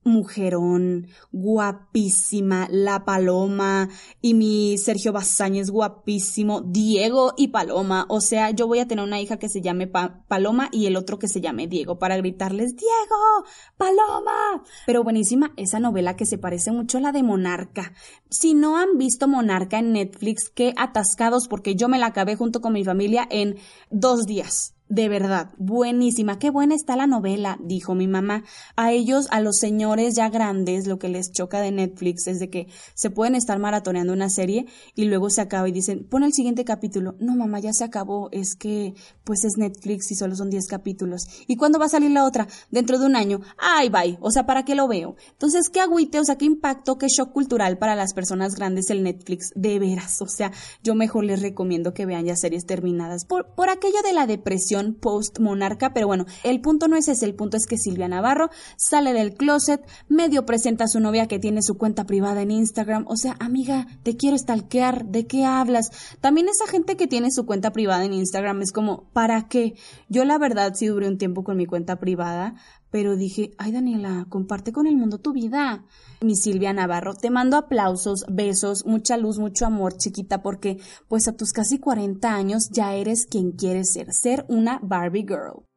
mujerón, 0.03 1.09
guapísima, 1.31 2.69
la 2.71 3.05
Paloma 3.05 3.89
y 4.23 4.35
mi 4.35 4.79
Sergio 4.79 5.13
Bazáñez 5.13 5.71
guapísimo, 5.71 6.63
Diego 6.63 7.35
y 7.37 7.49
Paloma, 7.49 8.07
o 8.09 8.21
sea, 8.21 8.51
yo 8.51 8.67
voy 8.67 8.79
a 8.79 8.89
tener 8.89 9.05
una 9.05 9.21
hija 9.21 9.39
que 9.39 9.49
se 9.49 9.61
llame 9.61 9.87
Paloma 9.87 10.69
y 10.73 10.87
el 10.87 10.97
otro 10.97 11.19
que 11.19 11.29
se 11.29 11.41
llame 11.41 11.67
Diego 11.67 11.99
para 11.99 12.17
gritarles 12.17 12.77
Diego, 12.77 13.45
Paloma. 13.77 14.63
Pero 14.87 15.05
buenísima 15.05 15.53
esa 15.57 15.81
novela 15.81 16.17
que 16.17 16.27
se 16.27 16.39
parece 16.39 16.73
mucho 16.73 16.99
a 16.99 17.03
la 17.03 17.13
de 17.13 17.23
Monarca. 17.23 17.93
Si 18.31 18.55
no 18.55 18.79
han 18.79 18.97
visto 18.97 19.29
Monarca 19.29 19.79
en 19.79 19.93
Netflix, 19.93 20.51
qué 20.51 20.73
atascados 20.77 21.49
porque 21.49 21.75
yo 21.75 21.89
me 21.89 21.99
la 21.99 22.07
acabé 22.07 22.37
junto 22.37 22.61
con 22.61 22.73
mi 22.73 22.85
familia 22.85 23.27
en 23.31 23.59
dos 23.91 24.25
días. 24.27 24.75
De 24.91 25.09
verdad, 25.09 25.53
buenísima, 25.57 26.41
qué 26.41 26.51
buena 26.51 26.75
está 26.75 26.97
la 26.97 27.07
novela, 27.07 27.59
dijo 27.63 27.95
mi 27.95 28.09
mamá. 28.09 28.43
A 28.75 28.91
ellos, 28.91 29.29
a 29.31 29.41
los 29.41 29.59
señores 29.59 30.17
ya 30.17 30.29
grandes, 30.31 30.89
lo 30.89 30.99
que 30.99 31.09
les 31.09 31.31
choca 31.31 31.61
de 31.61 31.71
Netflix 31.71 32.27
es 32.27 32.41
de 32.41 32.51
que 32.51 32.67
se 32.95 33.09
pueden 33.09 33.37
estar 33.37 33.57
maratoneando 33.61 34.13
una 34.13 34.29
serie 34.29 34.67
y 34.97 35.05
luego 35.05 35.31
se 35.31 35.43
acaba 35.43 35.69
y 35.69 35.73
dicen, 35.73 36.09
pon 36.11 36.25
el 36.25 36.33
siguiente 36.33 36.65
capítulo. 36.65 37.15
No, 37.21 37.37
mamá, 37.37 37.61
ya 37.61 37.73
se 37.73 37.85
acabó, 37.85 38.31
es 38.33 38.57
que 38.57 38.95
pues 39.23 39.45
es 39.45 39.59
Netflix 39.59 40.11
y 40.11 40.17
solo 40.17 40.35
son 40.35 40.51
10 40.51 40.67
capítulos. 40.67 41.29
¿Y 41.47 41.55
cuándo 41.55 41.79
va 41.79 41.87
a 41.87 41.91
salir 41.91 42.11
la 42.11 42.25
otra? 42.25 42.49
Dentro 42.73 42.99
de 42.99 43.07
un 43.07 43.15
año. 43.15 43.43
Ay, 43.59 43.91
bye, 43.91 44.19
o 44.21 44.33
sea, 44.33 44.45
¿para 44.45 44.65
qué 44.65 44.75
lo 44.75 44.89
veo? 44.89 45.15
Entonces, 45.31 45.69
qué 45.69 45.79
agüite, 45.79 46.19
o 46.19 46.25
sea, 46.25 46.37
qué 46.37 46.47
impacto, 46.47 46.99
qué 46.99 47.07
shock 47.07 47.33
cultural 47.33 47.79
para 47.79 47.95
las 47.95 48.13
personas 48.13 48.57
grandes 48.57 48.91
el 48.91 49.05
Netflix, 49.05 49.53
de 49.55 49.79
veras. 49.79 50.21
O 50.21 50.27
sea, 50.27 50.51
yo 50.83 50.97
mejor 50.97 51.23
les 51.23 51.43
recomiendo 51.43 51.95
que 51.95 52.07
vean 52.07 52.25
ya 52.25 52.35
series 52.35 52.67
terminadas 52.67 53.25
por, 53.25 53.55
por 53.55 53.69
aquello 53.69 54.03
de 54.03 54.15
la 54.15 54.27
depresión 54.27 54.80
post 54.95 55.39
monarca, 55.39 55.93
pero 55.93 56.07
bueno, 56.07 56.27
el 56.43 56.61
punto 56.61 56.89
no 56.89 56.97
es 56.97 57.09
ese, 57.09 57.25
el 57.25 57.35
punto 57.35 57.57
es 57.57 57.67
que 57.67 57.79
Silvia 57.79 58.09
Navarro 58.09 58.51
sale 58.77 59.13
del 59.13 59.35
closet, 59.35 59.81
medio 60.09 60.45
presenta 60.47 60.85
a 60.85 60.89
su 60.89 61.01
novia 61.01 61.29
que 61.29 61.39
tiene 61.39 61.63
su 61.63 61.77
cuenta 61.77 62.05
privada 62.05 62.43
en 62.43 62.51
Instagram, 62.51 63.05
o 63.09 63.17
sea, 63.17 63.37
amiga, 63.41 63.87
te 64.03 64.17
quiero 64.17 64.37
stalkear, 64.37 65.07
¿de 65.07 65.27
qué 65.27 65.45
hablas? 65.45 65.91
También 66.21 66.49
esa 66.49 66.67
gente 66.67 66.97
que 66.97 67.07
tiene 67.07 67.31
su 67.31 67.47
cuenta 67.47 67.73
privada 67.73 68.05
en 68.05 68.13
Instagram 68.13 68.63
es 68.63 68.73
como, 68.73 69.05
¿para 69.13 69.49
qué? 69.49 69.75
Yo 70.09 70.25
la 70.25 70.39
verdad 70.39 70.75
sí 70.75 70.87
duré 70.87 71.09
un 71.09 71.19
tiempo 71.19 71.45
con 71.45 71.57
mi 71.57 71.67
cuenta 71.67 71.99
privada, 71.99 72.55
pero 72.91 73.17
dije, 73.17 73.53
ay 73.59 73.73
Daniela, 73.73 74.27
comparte 74.29 74.73
con 74.73 74.87
el 74.87 74.97
mundo 74.97 75.19
tu 75.19 75.33
vida. 75.33 75.85
Mi 76.21 76.37
Silvia 76.37 76.73
Navarro, 76.73 77.15
te 77.15 77.31
mando 77.31 77.57
aplausos, 77.57 78.25
besos, 78.29 78.85
mucha 78.85 79.17
luz, 79.17 79.39
mucho 79.39 79.67
amor, 79.67 79.97
chiquita, 79.97 80.43
porque 80.43 80.79
pues 81.09 81.29
a 81.29 81.37
tus 81.37 81.53
casi 81.53 81.79
40 81.79 82.35
años 82.35 82.71
ya 82.71 82.95
eres 82.95 83.27
quien 83.27 83.53
quieres 83.53 83.93
ser, 83.93 84.13
ser 84.13 84.45
una 84.49 84.81
Barbie 84.83 85.23
Girl. 85.27 85.70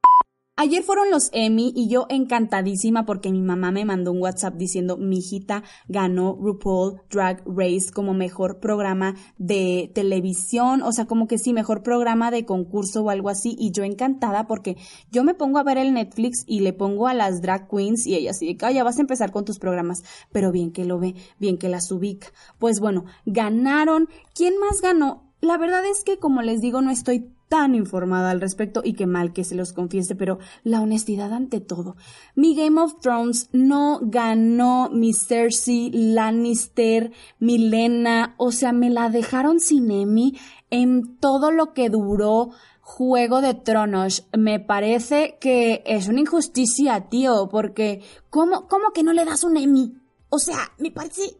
Ayer 0.56 0.84
fueron 0.84 1.10
los 1.10 1.32
Emmy 1.34 1.74
y 1.76 1.90
yo 1.90 2.06
encantadísima 2.10 3.08
porque 3.08 3.32
mi 3.32 3.42
mamá 3.42 3.72
me 3.72 3.86
mandó 3.86 4.12
un 4.12 4.22
WhatsApp 4.22 4.54
diciendo 4.54 4.98
mi 4.98 5.18
hijita 5.18 5.64
ganó 5.88 6.38
RuPaul 6.40 7.02
Drag 7.10 7.44
Race 7.48 7.92
como 7.92 8.14
mejor 8.14 8.60
programa 8.60 9.16
de 9.40 9.90
televisión, 9.96 10.84
o 10.84 10.92
sea, 10.92 11.06
como 11.06 11.26
que 11.28 11.40
sí, 11.40 11.54
mejor 11.54 11.82
programa 11.82 12.30
de 12.30 12.46
concurso 12.46 13.02
o 13.02 13.10
algo 13.10 13.30
así 13.30 13.56
y 13.58 13.72
yo 13.72 13.84
encantada 13.84 14.46
porque 14.46 14.78
yo 15.12 15.24
me 15.24 15.34
pongo 15.34 15.58
a 15.58 15.64
ver 15.64 15.80
el 15.80 15.92
Netflix 15.92 16.44
y 16.46 16.60
le 16.60 16.72
pongo 16.72 17.08
a 17.08 17.16
las 17.16 17.42
drag 17.42 17.68
queens 17.68 18.06
y 18.06 18.14
ella 18.14 18.30
así, 18.30 18.56
ah, 18.62 18.72
ya 18.72 18.84
vas 18.84 19.00
a 19.00 19.02
empezar 19.02 19.32
con 19.32 19.46
tus 19.46 19.58
programas, 19.58 20.04
pero 20.32 20.52
bien 20.52 20.72
que 20.72 20.86
lo 20.86 21.00
ve, 21.00 21.16
bien 21.40 21.58
que 21.58 21.68
las 21.68 21.92
ubica. 21.92 22.28
Pues 22.60 22.80
bueno, 22.80 23.06
ganaron. 23.26 24.08
¿Quién 24.36 24.60
más 24.60 24.82
ganó? 24.82 25.34
La 25.42 25.58
verdad 25.58 25.84
es 25.84 26.04
que 26.04 26.20
como 26.20 26.44
les 26.44 26.62
digo 26.62 26.82
no 26.84 26.92
estoy 26.92 27.34
tan 27.54 27.76
informada 27.76 28.32
al 28.32 28.42
respecto 28.42 28.82
y 28.84 28.94
qué 28.94 29.06
mal 29.06 29.32
que 29.32 29.44
se 29.44 29.54
los 29.54 29.74
confiese, 29.74 30.16
pero 30.16 30.40
la 30.64 30.82
honestidad 30.82 31.32
ante 31.34 31.62
todo. 31.62 31.98
Mi 32.34 32.56
Game 32.56 32.82
of 32.82 33.00
Thrones 33.00 33.50
no 33.52 34.00
ganó 34.02 34.90
mi 34.90 35.14
Cersei, 35.14 35.92
Lannister, 35.94 37.12
Milena, 37.38 38.34
o 38.38 38.52
sea, 38.52 38.74
me 38.74 38.90
la 38.90 39.12
dejaron 39.12 39.60
sin 39.60 39.92
Emmy 39.92 40.36
en 40.72 41.18
todo 41.18 41.52
lo 41.52 41.74
que 41.74 41.92
duró 41.92 42.50
Juego 42.82 43.40
de 43.42 43.54
Tronos. 43.54 44.28
Me 44.36 44.60
parece 44.60 45.38
que 45.40 45.84
es 45.86 46.08
una 46.08 46.22
injusticia, 46.22 47.08
tío, 47.08 47.50
porque 47.52 48.02
¿cómo, 48.32 48.68
cómo 48.68 48.94
que 48.96 49.04
no 49.04 49.14
le 49.14 49.26
das 49.26 49.44
un 49.44 49.58
Emmy? 49.58 49.94
O 50.30 50.40
sea, 50.40 50.58
me 50.80 50.90
parece... 50.90 51.38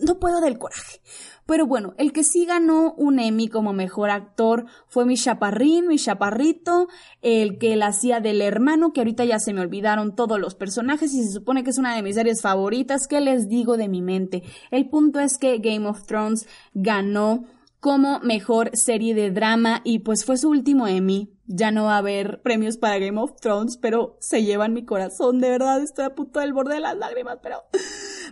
no 0.00 0.18
puedo 0.18 0.40
del 0.40 0.58
coraje. 0.58 1.00
Pero 1.46 1.66
bueno, 1.66 1.94
el 1.96 2.12
que 2.12 2.24
sí 2.24 2.44
ganó 2.44 2.92
un 2.94 3.20
Emmy 3.20 3.48
como 3.48 3.72
mejor 3.72 4.10
actor 4.10 4.66
fue 4.88 5.06
mi 5.06 5.16
chaparrín, 5.16 5.86
mi 5.86 5.96
chaparrito, 5.96 6.88
el 7.22 7.58
que 7.58 7.76
la 7.76 7.88
hacía 7.88 8.20
del 8.20 8.42
hermano, 8.42 8.92
que 8.92 9.00
ahorita 9.00 9.24
ya 9.24 9.38
se 9.38 9.52
me 9.52 9.60
olvidaron 9.60 10.16
todos 10.16 10.40
los 10.40 10.56
personajes 10.56 11.14
y 11.14 11.22
se 11.22 11.30
supone 11.30 11.62
que 11.62 11.70
es 11.70 11.78
una 11.78 11.94
de 11.94 12.02
mis 12.02 12.16
series 12.16 12.42
favoritas. 12.42 13.06
¿Qué 13.06 13.20
les 13.20 13.48
digo 13.48 13.76
de 13.76 13.88
mi 13.88 14.02
mente? 14.02 14.42
El 14.72 14.88
punto 14.88 15.20
es 15.20 15.38
que 15.38 15.58
Game 15.58 15.88
of 15.88 16.04
Thrones 16.04 16.48
ganó 16.74 17.44
como 17.78 18.18
mejor 18.18 18.76
serie 18.76 19.14
de 19.14 19.30
drama 19.30 19.82
y 19.84 20.00
pues 20.00 20.24
fue 20.24 20.36
su 20.36 20.48
último 20.48 20.88
Emmy. 20.88 21.32
Ya 21.46 21.70
no 21.70 21.84
va 21.84 21.94
a 21.94 21.98
haber 21.98 22.42
premios 22.42 22.76
para 22.76 22.98
Game 22.98 23.20
of 23.20 23.36
Thrones, 23.40 23.76
pero 23.76 24.16
se 24.20 24.42
llevan 24.42 24.72
mi 24.72 24.84
corazón, 24.84 25.38
de 25.38 25.50
verdad, 25.50 25.80
estoy 25.80 26.06
a 26.06 26.14
punto 26.16 26.40
del 26.40 26.52
borde 26.52 26.74
de 26.74 26.80
las 26.80 26.96
lágrimas, 26.96 27.38
pero 27.40 27.62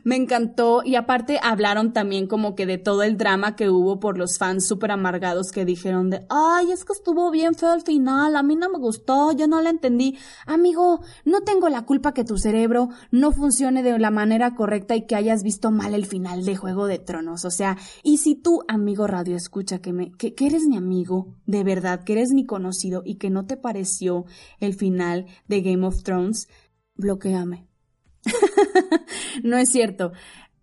me 0.05 0.17
encantó 0.17 0.83
y 0.85 0.95
aparte 0.95 1.41
hablaron 1.43 1.93
también 1.93 2.27
como 2.27 2.55
que 2.55 2.67
de 2.67 2.79
todo 2.79 3.03
el 3.03 3.17
drama 3.17 3.57
que 3.57 3.71
hubo 3.71 3.99
por 3.99 4.19
los 4.19 4.39
fans 4.39 4.67
súper 4.67 4.91
amargados 4.91 5.51
que 5.51 5.65
dijeron 5.65 6.11
de, 6.11 6.27
ay, 6.29 6.71
es 6.71 6.85
que 6.85 6.93
estuvo 6.93 7.31
bien 7.31 7.55
feo 7.55 7.73
el 7.73 7.81
final, 7.81 8.37
a 8.37 8.43
mí 8.43 8.55
no 8.55 8.69
me 8.69 8.79
gustó, 8.79 9.33
yo 9.33 9.49
no 9.49 9.61
la 9.63 9.71
entendí. 9.71 10.19
Amigo, 10.47 11.01
no 11.25 11.41
tengo 11.41 11.69
la 11.71 11.83
culpa 11.83 12.13
que 12.13 12.25
tu 12.25 12.37
cerebro 12.37 12.91
no 13.11 13.33
funcione 13.33 13.83
de 13.83 13.99
la 13.99 14.11
manera 14.11 14.55
correcta 14.55 14.95
y 14.95 15.07
que 15.07 15.17
hayas 15.17 15.43
visto 15.43 15.71
mal 15.71 15.95
el 15.95 16.07
final 16.07 16.45
de 16.45 16.57
Juego 16.57 16.87
de 16.87 16.99
Tronos. 16.99 17.45
O 17.47 17.51
sea, 17.51 17.79
y 18.03 18.19
si 18.19 18.35
tú, 18.35 18.63
amigo 18.69 19.07
radio, 19.07 19.37
escucha 19.37 19.79
que 19.79 19.93
me, 19.93 20.13
que, 20.13 20.35
que 20.35 20.47
eres 20.47 20.67
mi 20.67 20.77
amigo, 20.77 21.35
de 21.47 21.65
verdad, 21.65 22.05
que 22.05 22.13
eres 22.13 22.33
mi 22.33 22.45
conocido 22.45 23.03
y 23.05 23.17
que 23.17 23.31
no 23.31 23.47
te 23.47 23.57
pareció 23.57 24.27
el 24.61 24.75
final 24.75 25.27
de 25.49 25.63
Game 25.63 25.87
of 25.87 26.03
Thrones, 26.03 26.49
bloqueame 26.95 27.74
no 29.43 29.57
es 29.57 29.69
cierto. 29.71 30.13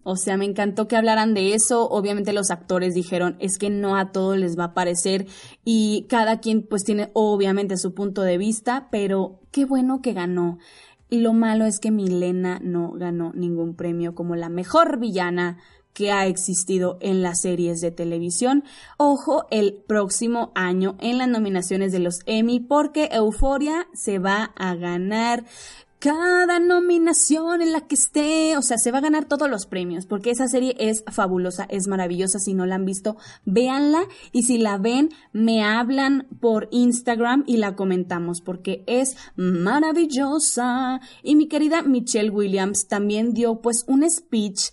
O 0.04 0.16
sea, 0.16 0.36
me 0.36 0.46
encantó 0.46 0.88
que 0.88 0.96
hablaran 0.96 1.34
de 1.34 1.54
eso. 1.54 1.88
Obviamente 1.88 2.34
los 2.34 2.50
actores 2.50 2.96
dijeron, 2.96 3.36
es 3.40 3.58
que 3.58 3.70
no 3.70 3.96
a 3.96 4.12
todos 4.12 4.38
les 4.38 4.58
va 4.58 4.66
a 4.66 4.74
parecer 4.74 5.28
y 5.64 6.08
cada 6.10 6.40
quien 6.40 6.64
pues 6.64 6.84
tiene 6.84 7.12
obviamente 7.14 7.78
su 7.78 7.94
punto 7.94 8.24
de 8.24 8.38
vista, 8.38 8.88
pero 8.92 9.40
qué 9.52 9.66
bueno 9.66 10.02
que 10.02 10.14
ganó. 10.14 10.58
Lo 11.10 11.34
malo 11.34 11.66
es 11.66 11.80
que 11.80 11.92
Milena 11.92 12.60
no 12.64 12.94
ganó 12.94 13.32
ningún 13.34 13.76
premio 13.76 14.16
como 14.16 14.36
la 14.36 14.50
mejor 14.50 14.98
villana 14.98 15.58
que 15.94 16.12
ha 16.12 16.26
existido 16.26 16.98
en 17.02 17.22
las 17.22 17.42
series 17.42 17.82
de 17.82 17.92
televisión. 17.92 18.64
Ojo, 18.98 19.46
el 19.52 19.84
próximo 19.88 20.52
año 20.56 20.96
en 21.00 21.18
las 21.18 21.28
nominaciones 21.28 21.92
de 21.92 22.00
los 22.00 22.20
Emmy 22.26 22.60
porque 22.60 23.10
Euforia 23.12 23.88
se 23.94 24.20
va 24.20 24.54
a 24.56 24.76
ganar 24.76 25.44
cada 26.02 26.60
nominación 26.60 27.62
en 27.62 27.74
la 27.74 27.82
que 27.82 27.94
esté, 27.94 28.58
o 28.58 28.64
sea, 28.64 28.80
se 28.80 28.92
va 28.92 28.98
a 28.98 29.02
ganar 29.02 29.26
todos 29.26 29.48
los 29.48 29.68
premios, 29.68 30.08
porque 30.08 30.32
esa 30.32 30.48
serie 30.48 30.76
es 30.80 31.04
fabulosa, 31.12 31.68
es 31.70 31.88
maravillosa, 31.88 32.40
si 32.40 32.56
no 32.56 32.66
la 32.66 32.74
han 32.74 32.86
visto, 32.86 33.18
véanla 33.46 34.06
y 34.32 34.42
si 34.42 34.58
la 34.58 34.80
ven, 34.80 35.12
me 35.32 35.64
hablan 35.64 36.28
por 36.40 36.70
Instagram 36.72 37.44
y 37.46 37.58
la 37.58 37.76
comentamos, 37.76 38.42
porque 38.42 38.84
es 38.88 39.16
maravillosa. 39.36 41.02
Y 41.22 41.36
mi 41.36 41.48
querida 41.48 41.84
Michelle 41.84 42.32
Williams 42.32 42.88
también 42.88 43.36
dio 43.36 43.62
pues 43.62 43.86
un 43.88 44.10
speech 44.10 44.72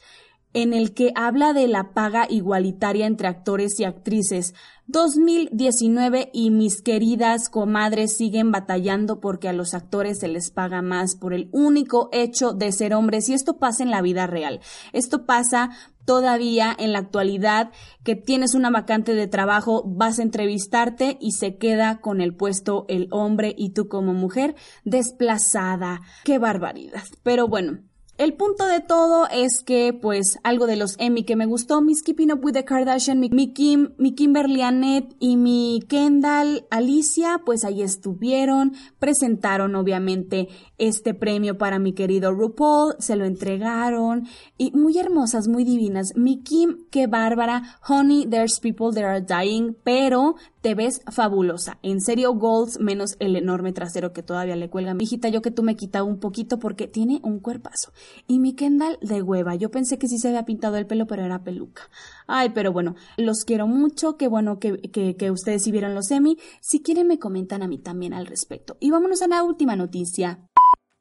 en 0.52 0.72
el 0.72 0.94
que 0.94 1.12
habla 1.14 1.52
de 1.52 1.68
la 1.68 1.92
paga 1.92 2.26
igualitaria 2.28 3.06
entre 3.06 3.28
actores 3.28 3.78
y 3.80 3.84
actrices. 3.84 4.54
2019 4.87 6.30
y 6.32 6.50
mis 6.50 6.80
queridas 6.80 7.50
comadres 7.50 8.16
siguen 8.16 8.50
batallando 8.50 9.20
porque 9.20 9.48
a 9.48 9.52
los 9.52 9.74
actores 9.74 10.20
se 10.20 10.28
les 10.28 10.50
paga 10.50 10.80
más 10.80 11.14
por 11.14 11.34
el 11.34 11.50
único 11.52 12.08
hecho 12.12 12.52
de 12.52 12.72
ser 12.72 12.94
hombres 12.94 13.28
y 13.28 13.34
esto 13.34 13.58
pasa 13.58 13.82
en 13.82 13.90
la 13.90 14.00
vida 14.00 14.26
real. 14.26 14.61
Esto 14.92 15.26
pasa 15.26 15.70
todavía 16.06 16.74
en 16.78 16.94
la 16.94 17.00
actualidad 17.00 17.70
que 18.02 18.16
tienes 18.16 18.54
una 18.54 18.70
vacante 18.70 19.12
de 19.12 19.26
trabajo, 19.26 19.82
vas 19.87 20.18
a 20.18 20.22
entrevistarte 20.22 21.18
y 21.20 21.32
se 21.32 21.58
queda 21.58 22.00
con 22.00 22.22
el 22.22 22.34
puesto 22.34 22.87
el 22.88 23.08
hombre 23.11 23.54
y 23.58 23.74
tú 23.74 23.88
como 23.88 24.14
mujer 24.14 24.56
desplazada. 24.84 26.00
Qué 26.24 26.38
barbaridad. 26.38 27.02
Pero 27.22 27.46
bueno, 27.46 27.80
el 28.18 28.35
punto 28.35 28.66
de 28.66 28.81
todo 28.81 29.28
es 29.28 29.62
que, 29.62 29.92
pues, 29.92 30.40
algo 30.42 30.66
de 30.66 30.74
los 30.74 30.96
Emmy 30.98 31.22
que 31.22 31.37
me 31.37 31.46
gustó, 31.46 31.81
Miss 31.81 32.02
Keeping 32.02 32.33
Up 32.33 32.44
with 32.44 32.54
the 32.54 32.64
Kardashian, 32.64 33.20
mi, 33.20 33.52
Kim, 33.52 33.92
mi 33.96 34.16
Kimberly 34.16 34.61
Annette 34.62 35.14
y 35.20 35.37
mi 35.37 35.81
Kendall 35.88 36.66
Alicia, 36.68 37.42
pues 37.46 37.64
ahí 37.64 37.81
estuvieron, 37.81 38.72
presentaron 38.98 39.76
obviamente 39.76 40.48
este 40.78 41.14
premio 41.14 41.59
para 41.59 41.78
mi 41.78 41.92
querido 41.92 42.33
RuPaul, 42.33 42.96
se 42.98 43.14
lo 43.14 43.24
entregaron 43.24 44.26
y 44.57 44.72
muy 44.72 44.98
hermosas, 44.98 45.46
muy 45.46 45.62
divinas. 45.62 46.16
Mi 46.16 46.42
Kim, 46.42 46.87
qué 46.90 47.07
bárbara, 47.07 47.78
honey, 47.88 48.26
there's 48.26 48.59
people 48.59 48.92
that 48.92 49.04
are 49.04 49.20
dying, 49.20 49.76
pero 49.85 50.35
te 50.60 50.74
ves 50.74 51.02
fabulosa. 51.10 51.78
En 51.82 52.00
serio, 52.00 52.32
Golds, 52.34 52.80
menos 52.80 53.16
el 53.20 53.36
enorme 53.36 53.72
trasero 53.72 54.12
que 54.12 54.22
todavía 54.22 54.56
le 54.56 54.70
cuelga. 54.70 54.96
Hijita, 54.98 55.28
yo 55.28 55.42
que 55.42 55.50
tú 55.50 55.62
me 55.62 55.76
quitaba 55.76 56.04
un 56.04 56.18
poquito 56.18 56.58
porque 56.58 56.88
tiene 56.88 57.20
un 57.22 57.40
cuerpazo. 57.40 57.92
Y 58.26 58.38
mi 58.40 58.54
Kendall 58.54 58.98
de 59.00 59.22
hueva. 59.22 59.54
Yo 59.54 59.70
pensé 59.70 59.98
que 59.98 60.08
sí 60.08 60.18
se 60.18 60.28
había 60.28 60.44
pintado 60.44 60.76
el 60.76 60.86
pelo, 60.86 61.06
pero 61.06 61.24
era 61.24 61.44
peluca. 61.44 61.82
Ay, 62.26 62.50
pero 62.50 62.72
bueno, 62.72 62.96
los 63.16 63.44
quiero 63.44 63.66
mucho. 63.66 64.16
Qué 64.16 64.28
bueno 64.28 64.58
que, 64.58 64.78
que, 64.90 65.16
que 65.16 65.30
ustedes 65.30 65.62
sí 65.62 65.70
vieron 65.70 65.94
los 65.94 66.06
semi. 66.06 66.38
Si 66.60 66.82
quieren, 66.82 67.06
me 67.06 67.18
comentan 67.18 67.62
a 67.62 67.68
mí 67.68 67.78
también 67.78 68.12
al 68.12 68.26
respecto. 68.26 68.76
Y 68.80 68.90
vámonos 68.90 69.22
a 69.22 69.28
la 69.28 69.42
última 69.42 69.76
noticia. 69.76 70.40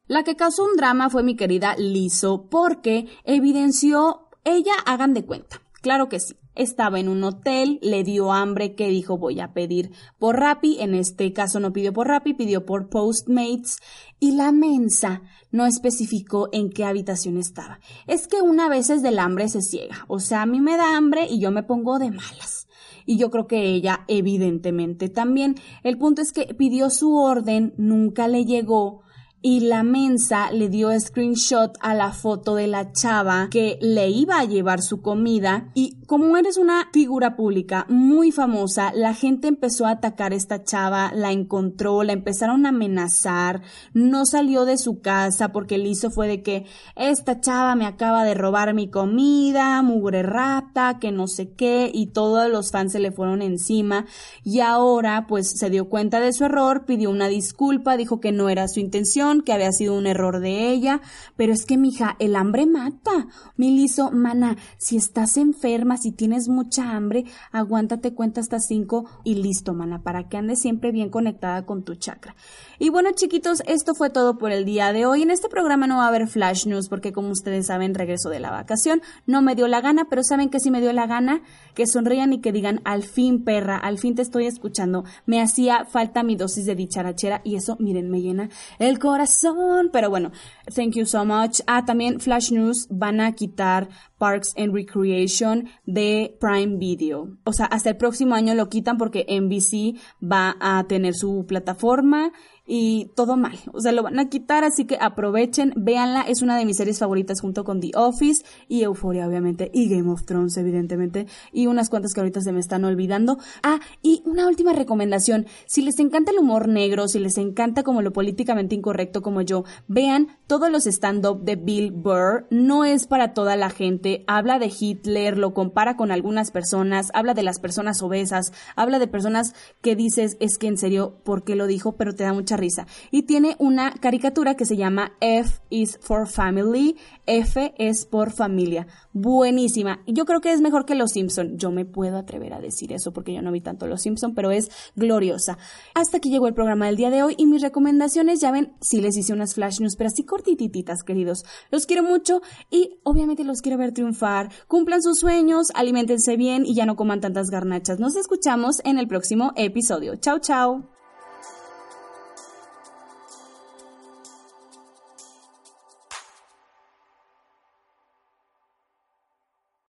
La 0.08 0.24
que 0.24 0.36
causó 0.36 0.64
un 0.64 0.78
drama 0.78 1.10
fue 1.10 1.24
mi 1.24 1.36
querida 1.36 1.76
Lizo, 1.78 2.48
porque 2.50 3.08
evidenció, 3.26 4.30
ella 4.46 4.74
hagan 4.86 5.14
de 5.14 5.26
cuenta. 5.26 5.62
Claro 5.82 6.08
que 6.08 6.20
sí 6.20 6.36
estaba 6.58 7.00
en 7.00 7.10
un 7.10 7.24
hotel, 7.24 7.80
le 7.82 8.04
dio 8.04 8.34
hambre, 8.34 8.76
que 8.76 8.90
dijo 8.90 9.18
voy 9.18 9.40
a 9.40 9.54
pedir 9.54 9.92
por 10.20 10.40
Rappi, 10.40 10.78
en 10.80 10.96
este 10.96 11.34
caso 11.34 11.60
no 11.60 11.74
pidió 11.74 11.94
por 11.94 12.08
Rappi, 12.08 12.34
pidió 12.34 12.66
por 12.66 12.90
Postmates, 12.90 13.78
y 14.20 14.32
la 14.32 14.52
mensa 14.52 15.22
no 15.52 15.66
especificó 15.66 16.50
en 16.52 16.70
qué 16.70 16.86
habitación 16.86 17.38
estaba. 17.38 17.80
Es 18.08 18.28
que 18.28 18.42
una 18.42 18.70
vez 18.70 18.90
es 18.90 19.02
del 19.02 19.20
hambre 19.20 19.50
se 19.50 19.62
ciega, 19.62 20.06
o 20.08 20.20
sea, 20.20 20.42
a 20.42 20.46
mí 20.46 20.60
me 20.60 20.78
da 20.78 20.98
hambre 20.98 21.28
y 21.30 21.40
yo 21.40 21.52
me 21.52 21.64
pongo 21.64 22.00
de 22.00 22.12
malas. 22.12 22.68
Y 23.06 23.18
yo 23.18 23.32
creo 23.32 23.48
que 23.48 23.74
ella, 23.74 24.04
evidentemente, 24.10 25.08
también. 25.08 25.56
El 25.82 25.98
punto 25.98 26.22
es 26.22 26.34
que 26.34 26.54
pidió 26.56 26.90
su 26.90 27.16
orden, 27.16 27.74
nunca 27.78 28.28
le 28.28 28.44
llegó, 28.44 29.04
y 29.42 29.62
la 29.62 29.84
mensa 29.84 30.52
le 30.52 30.68
dio 30.68 30.98
screenshot 31.00 31.78
a 31.80 31.94
la 31.94 32.12
foto 32.12 32.56
de 32.56 32.68
la 32.68 32.92
chava 32.92 33.48
que 33.52 33.78
le 33.82 34.10
iba 34.10 34.40
a 34.40 34.46
llevar 34.46 34.82
su 34.82 35.02
comida 35.02 35.72
y 35.74 35.97
como 36.08 36.36
eres 36.38 36.58
una 36.58 36.90
figura 36.92 37.36
pública 37.36 37.86
muy 37.90 38.32
famosa, 38.32 38.92
la 38.96 39.14
gente 39.14 39.48
empezó 39.48 39.86
a 39.86 39.92
atacar 39.92 40.32
a 40.32 40.36
esta 40.36 40.64
chava, 40.64 41.12
la 41.14 41.32
encontró, 41.32 42.02
la 42.02 42.14
empezaron 42.14 42.66
a 42.66 42.70
amenazar, 42.70 43.62
no 43.94 44.26
salió 44.26 44.66
de 44.66 44.78
su 44.78 45.02
casa 45.02 45.52
porque 45.52 45.78
le 45.78 45.90
hizo 45.90 46.10
fue 46.10 46.28
de 46.28 46.42
que 46.42 46.66
esta 46.96 47.40
chava 47.42 47.76
me 47.76 47.86
acaba 47.86 48.24
de 48.24 48.34
robar 48.34 48.74
mi 48.74 48.90
comida, 48.90 49.82
mugre 49.84 50.24
rata, 50.24 50.98
que 51.00 51.12
no 51.12 51.28
sé 51.28 51.52
qué 51.52 51.92
y 51.94 52.08
todos 52.08 52.50
los 52.50 52.72
fans 52.72 52.94
se 52.94 53.00
le 53.00 53.12
fueron 53.12 53.42
encima 53.42 54.06
y 54.44 54.62
ahora 54.62 55.28
pues 55.28 55.52
se 55.60 55.70
dio 55.70 55.90
cuenta 55.90 56.20
de 56.20 56.34
su 56.34 56.46
error, 56.46 56.86
pidió 56.86 57.10
una 57.10 57.28
disculpa, 57.28 57.98
dijo 57.98 58.20
que 58.20 58.32
no 58.32 58.50
era 58.50 58.68
su 58.68 58.80
intención 58.80 59.42
que 59.42 59.52
había 59.54 59.74
sido 59.74 59.96
un 59.96 60.08
error 60.08 60.40
de 60.40 60.70
ella, 60.72 61.02
pero 61.36 61.54
es 61.54 61.66
que, 61.66 61.78
mija, 61.78 62.16
el 62.20 62.36
hambre 62.36 62.66
mata. 62.66 63.28
Miliso, 63.56 64.12
mana, 64.12 64.58
si 64.78 64.98
estás 64.98 65.38
enferma, 65.38 65.97
si 65.98 66.12
tienes 66.12 66.48
mucha 66.48 66.92
hambre, 66.92 67.26
aguántate 67.52 68.14
cuenta 68.14 68.42
hasta 68.42 68.60
cinco 68.60 69.06
y 69.24 69.36
listo, 69.36 69.74
mana, 69.74 70.02
para 70.02 70.30
que 70.30 70.38
andes 70.38 70.60
siempre 70.60 70.92
bien 70.92 71.10
conectada 71.10 71.66
con 71.66 71.84
tu 71.84 71.96
chakra. 71.96 72.36
Y 72.80 72.90
bueno, 72.90 73.10
chiquitos, 73.14 73.64
esto 73.66 73.96
fue 73.96 74.10
todo 74.10 74.38
por 74.38 74.52
el 74.52 74.66
día 74.66 74.94
de 74.94 75.06
hoy. 75.06 75.24
En 75.24 75.32
este 75.32 75.50
programa 75.50 75.88
no 75.88 75.98
va 75.98 76.06
a 76.06 76.08
haber 76.10 76.28
flash 76.28 76.68
news 76.68 76.90
porque, 76.90 77.12
como 77.12 77.30
ustedes 77.30 77.68
saben, 77.68 77.96
regreso 77.96 78.30
de 78.30 78.40
la 78.40 78.52
vacación. 78.52 79.02
No 79.26 79.42
me 79.42 79.56
dio 79.56 79.68
la 79.68 79.82
gana, 79.82 80.06
pero 80.10 80.24
saben 80.24 80.50
que 80.50 80.60
sí 80.60 80.72
me 80.72 80.82
dio 80.82 80.94
la 80.94 81.08
gana 81.08 81.42
que 81.74 81.88
sonrían 81.88 82.34
y 82.34 82.42
que 82.42 82.52
digan, 82.52 82.82
al 82.86 83.04
fin, 83.04 83.44
perra, 83.44 83.78
al 83.78 83.98
fin 83.98 84.16
te 84.16 84.22
estoy 84.22 84.46
escuchando. 84.46 85.06
Me 85.26 85.42
hacía 85.42 85.86
falta 85.86 86.24
mi 86.24 86.36
dosis 86.36 86.66
de 86.66 86.76
dicharachera 86.76 87.42
y 87.44 87.56
eso, 87.56 87.78
miren, 87.80 88.10
me 88.10 88.22
llena 88.22 88.50
el 88.80 89.00
corazón. 89.00 89.90
Pero 89.92 90.10
bueno, 90.10 90.32
thank 90.76 90.94
you 90.94 91.06
so 91.06 91.26
much. 91.26 91.62
Ah, 91.68 91.86
también 91.86 92.20
Flash 92.20 92.52
News 92.52 92.88
van 92.90 93.22
a 93.22 93.34
quitar 93.34 93.90
Parks 94.18 94.54
and 94.58 94.74
Recreation 94.74 95.70
de 95.88 96.38
Prime 96.40 96.78
Video. 96.78 97.30
O 97.46 97.54
sea, 97.54 97.66
hasta 97.66 97.90
el 97.90 97.98
próximo 97.98 98.36
año 98.36 98.54
lo 98.54 98.70
quitan 98.70 98.98
porque 98.98 99.26
NBC 99.28 100.00
va 100.22 100.56
a 100.60 100.86
tener 100.88 101.16
su 101.16 101.46
plataforma 101.48 102.32
y 102.68 103.12
todo 103.16 103.38
mal. 103.38 103.58
O 103.72 103.80
sea, 103.80 103.94
lo 103.94 104.04
van 104.04 104.20
a 104.20 104.30
quitar, 104.30 104.66
así 104.66 104.86
que 104.86 104.98
aprovechen, 105.00 105.74
véanla. 105.78 106.22
Es 106.22 106.42
una 106.42 106.58
de 106.58 106.66
mis 106.66 106.78
series 106.78 107.00
favoritas 107.00 107.40
junto 107.40 107.64
con 107.64 107.80
The 107.80 107.92
Office 107.96 108.44
y 108.68 108.84
Euphoria, 108.84 109.28
obviamente, 109.28 109.72
y 109.74 109.90
Game 109.90 110.12
of 110.12 110.26
Thrones, 110.26 110.58
evidentemente, 110.58 111.28
y 111.54 111.68
unas 111.68 111.90
cuantas 111.90 112.14
que 112.14 112.20
ahorita 112.20 112.42
se 112.42 112.52
me 112.52 112.60
están 112.60 112.84
olvidando. 112.84 113.38
Ah, 113.64 113.80
y 114.04 114.22
una 114.26 114.48
última 114.48 114.74
recomendación. 114.74 115.48
Si 115.66 115.82
les 115.82 115.98
encanta 116.00 116.32
el 116.32 116.40
humor 116.40 116.68
negro, 116.68 117.08
si 117.08 117.20
les 117.20 117.38
encanta 117.38 117.84
como 117.84 118.02
lo 118.02 118.12
políticamente 118.12 118.76
incorrecto 118.76 119.22
como 119.22 119.42
yo, 119.42 119.64
vean 119.88 120.28
todos 120.48 120.70
los 120.70 120.86
stand-up 120.86 121.44
de 121.44 121.56
Bill 121.56 121.92
Burr. 121.92 122.48
No 122.50 122.84
es 122.84 123.08
para 123.08 123.34
toda 123.34 123.56
la 123.56 123.70
gente. 123.70 124.26
Habla 124.28 124.60
de 124.60 124.72
Hitler, 124.78 125.38
lo 125.38 125.54
compara 125.54 125.96
con 125.96 126.12
algunas 126.12 126.52
personas, 126.52 127.12
habla 127.14 127.34
de 127.34 127.44
las 127.44 127.60
personas 127.60 128.02
obesas, 128.02 128.52
habla 128.76 129.00
de 129.00 129.08
personas 129.08 129.54
que 129.82 129.96
dices, 129.96 130.36
es 130.42 130.58
que 130.58 130.68
en 130.68 130.78
serio, 130.78 131.22
¿por 131.24 131.44
qué 131.46 131.56
lo 131.56 131.68
dijo? 131.68 131.96
Pero 131.96 132.14
te 132.14 132.24
da 132.24 132.34
mucha 132.34 132.57
risa. 132.58 132.88
Y 133.12 133.24
tiene 133.24 133.56
una 133.60 133.92
caricatura 133.92 134.56
que 134.56 134.66
se 134.66 134.78
llama 134.78 135.14
F 135.22 135.60
is 135.70 135.98
for 136.02 136.28
Family. 136.28 136.98
F 137.26 137.74
es 137.78 138.06
por 138.06 138.32
familia. 138.32 138.88
Buenísima. 139.14 140.02
Yo 140.08 140.26
creo 140.26 140.42
que 140.42 140.52
es 140.52 140.62
mejor 140.62 140.86
que 140.86 140.96
Los 140.96 141.12
Simpson. 141.12 141.58
Yo 141.58 141.72
me 141.72 141.86
puedo 141.86 142.18
atrever 142.18 142.54
a 142.54 142.60
decir 142.60 142.92
eso 142.92 143.14
porque 143.14 143.34
yo 143.34 143.42
no 143.42 143.52
vi 143.52 143.62
tanto 143.62 143.88
Los 143.88 144.02
Simpson, 144.02 144.34
pero 144.36 144.52
es 144.52 144.70
gloriosa. 144.96 145.58
Hasta 145.94 146.18
aquí 146.18 146.30
llegó 146.30 146.48
el 146.48 146.54
programa 146.54 146.88
del 146.88 146.98
día 146.98 147.10
de 147.10 147.24
hoy 147.24 147.36
y 147.38 147.46
mis 147.46 147.62
recomendaciones, 147.62 148.40
ya 148.42 148.52
ven, 148.52 148.74
si 148.82 149.02
les 149.02 149.18
hice 149.18 149.34
unas 149.34 149.56
flash 149.56 149.80
news, 149.80 149.96
pero 149.96 150.10
así 150.10 150.24
cortititas, 150.24 151.04
queridos. 151.04 151.46
Los 151.72 151.86
quiero 151.86 152.04
mucho 152.04 152.42
y 152.70 153.00
obviamente 153.04 153.44
los 153.44 153.62
quiero 153.62 153.78
ver 153.78 153.94
triunfar. 153.94 154.52
Cumplan 154.68 155.02
sus 155.02 155.20
sueños, 155.20 155.68
alimentense 155.74 156.38
bien 156.38 156.66
y 156.66 156.76
ya 156.76 156.86
no 156.86 156.96
coman 156.96 157.22
tantas 157.22 157.50
garnachas. 157.50 158.00
Nos 158.00 158.16
escuchamos 158.16 158.82
en 158.84 158.98
el 158.98 159.08
próximo 159.08 159.54
episodio. 159.56 160.16
Chao, 160.16 160.40
chao. 160.40 160.97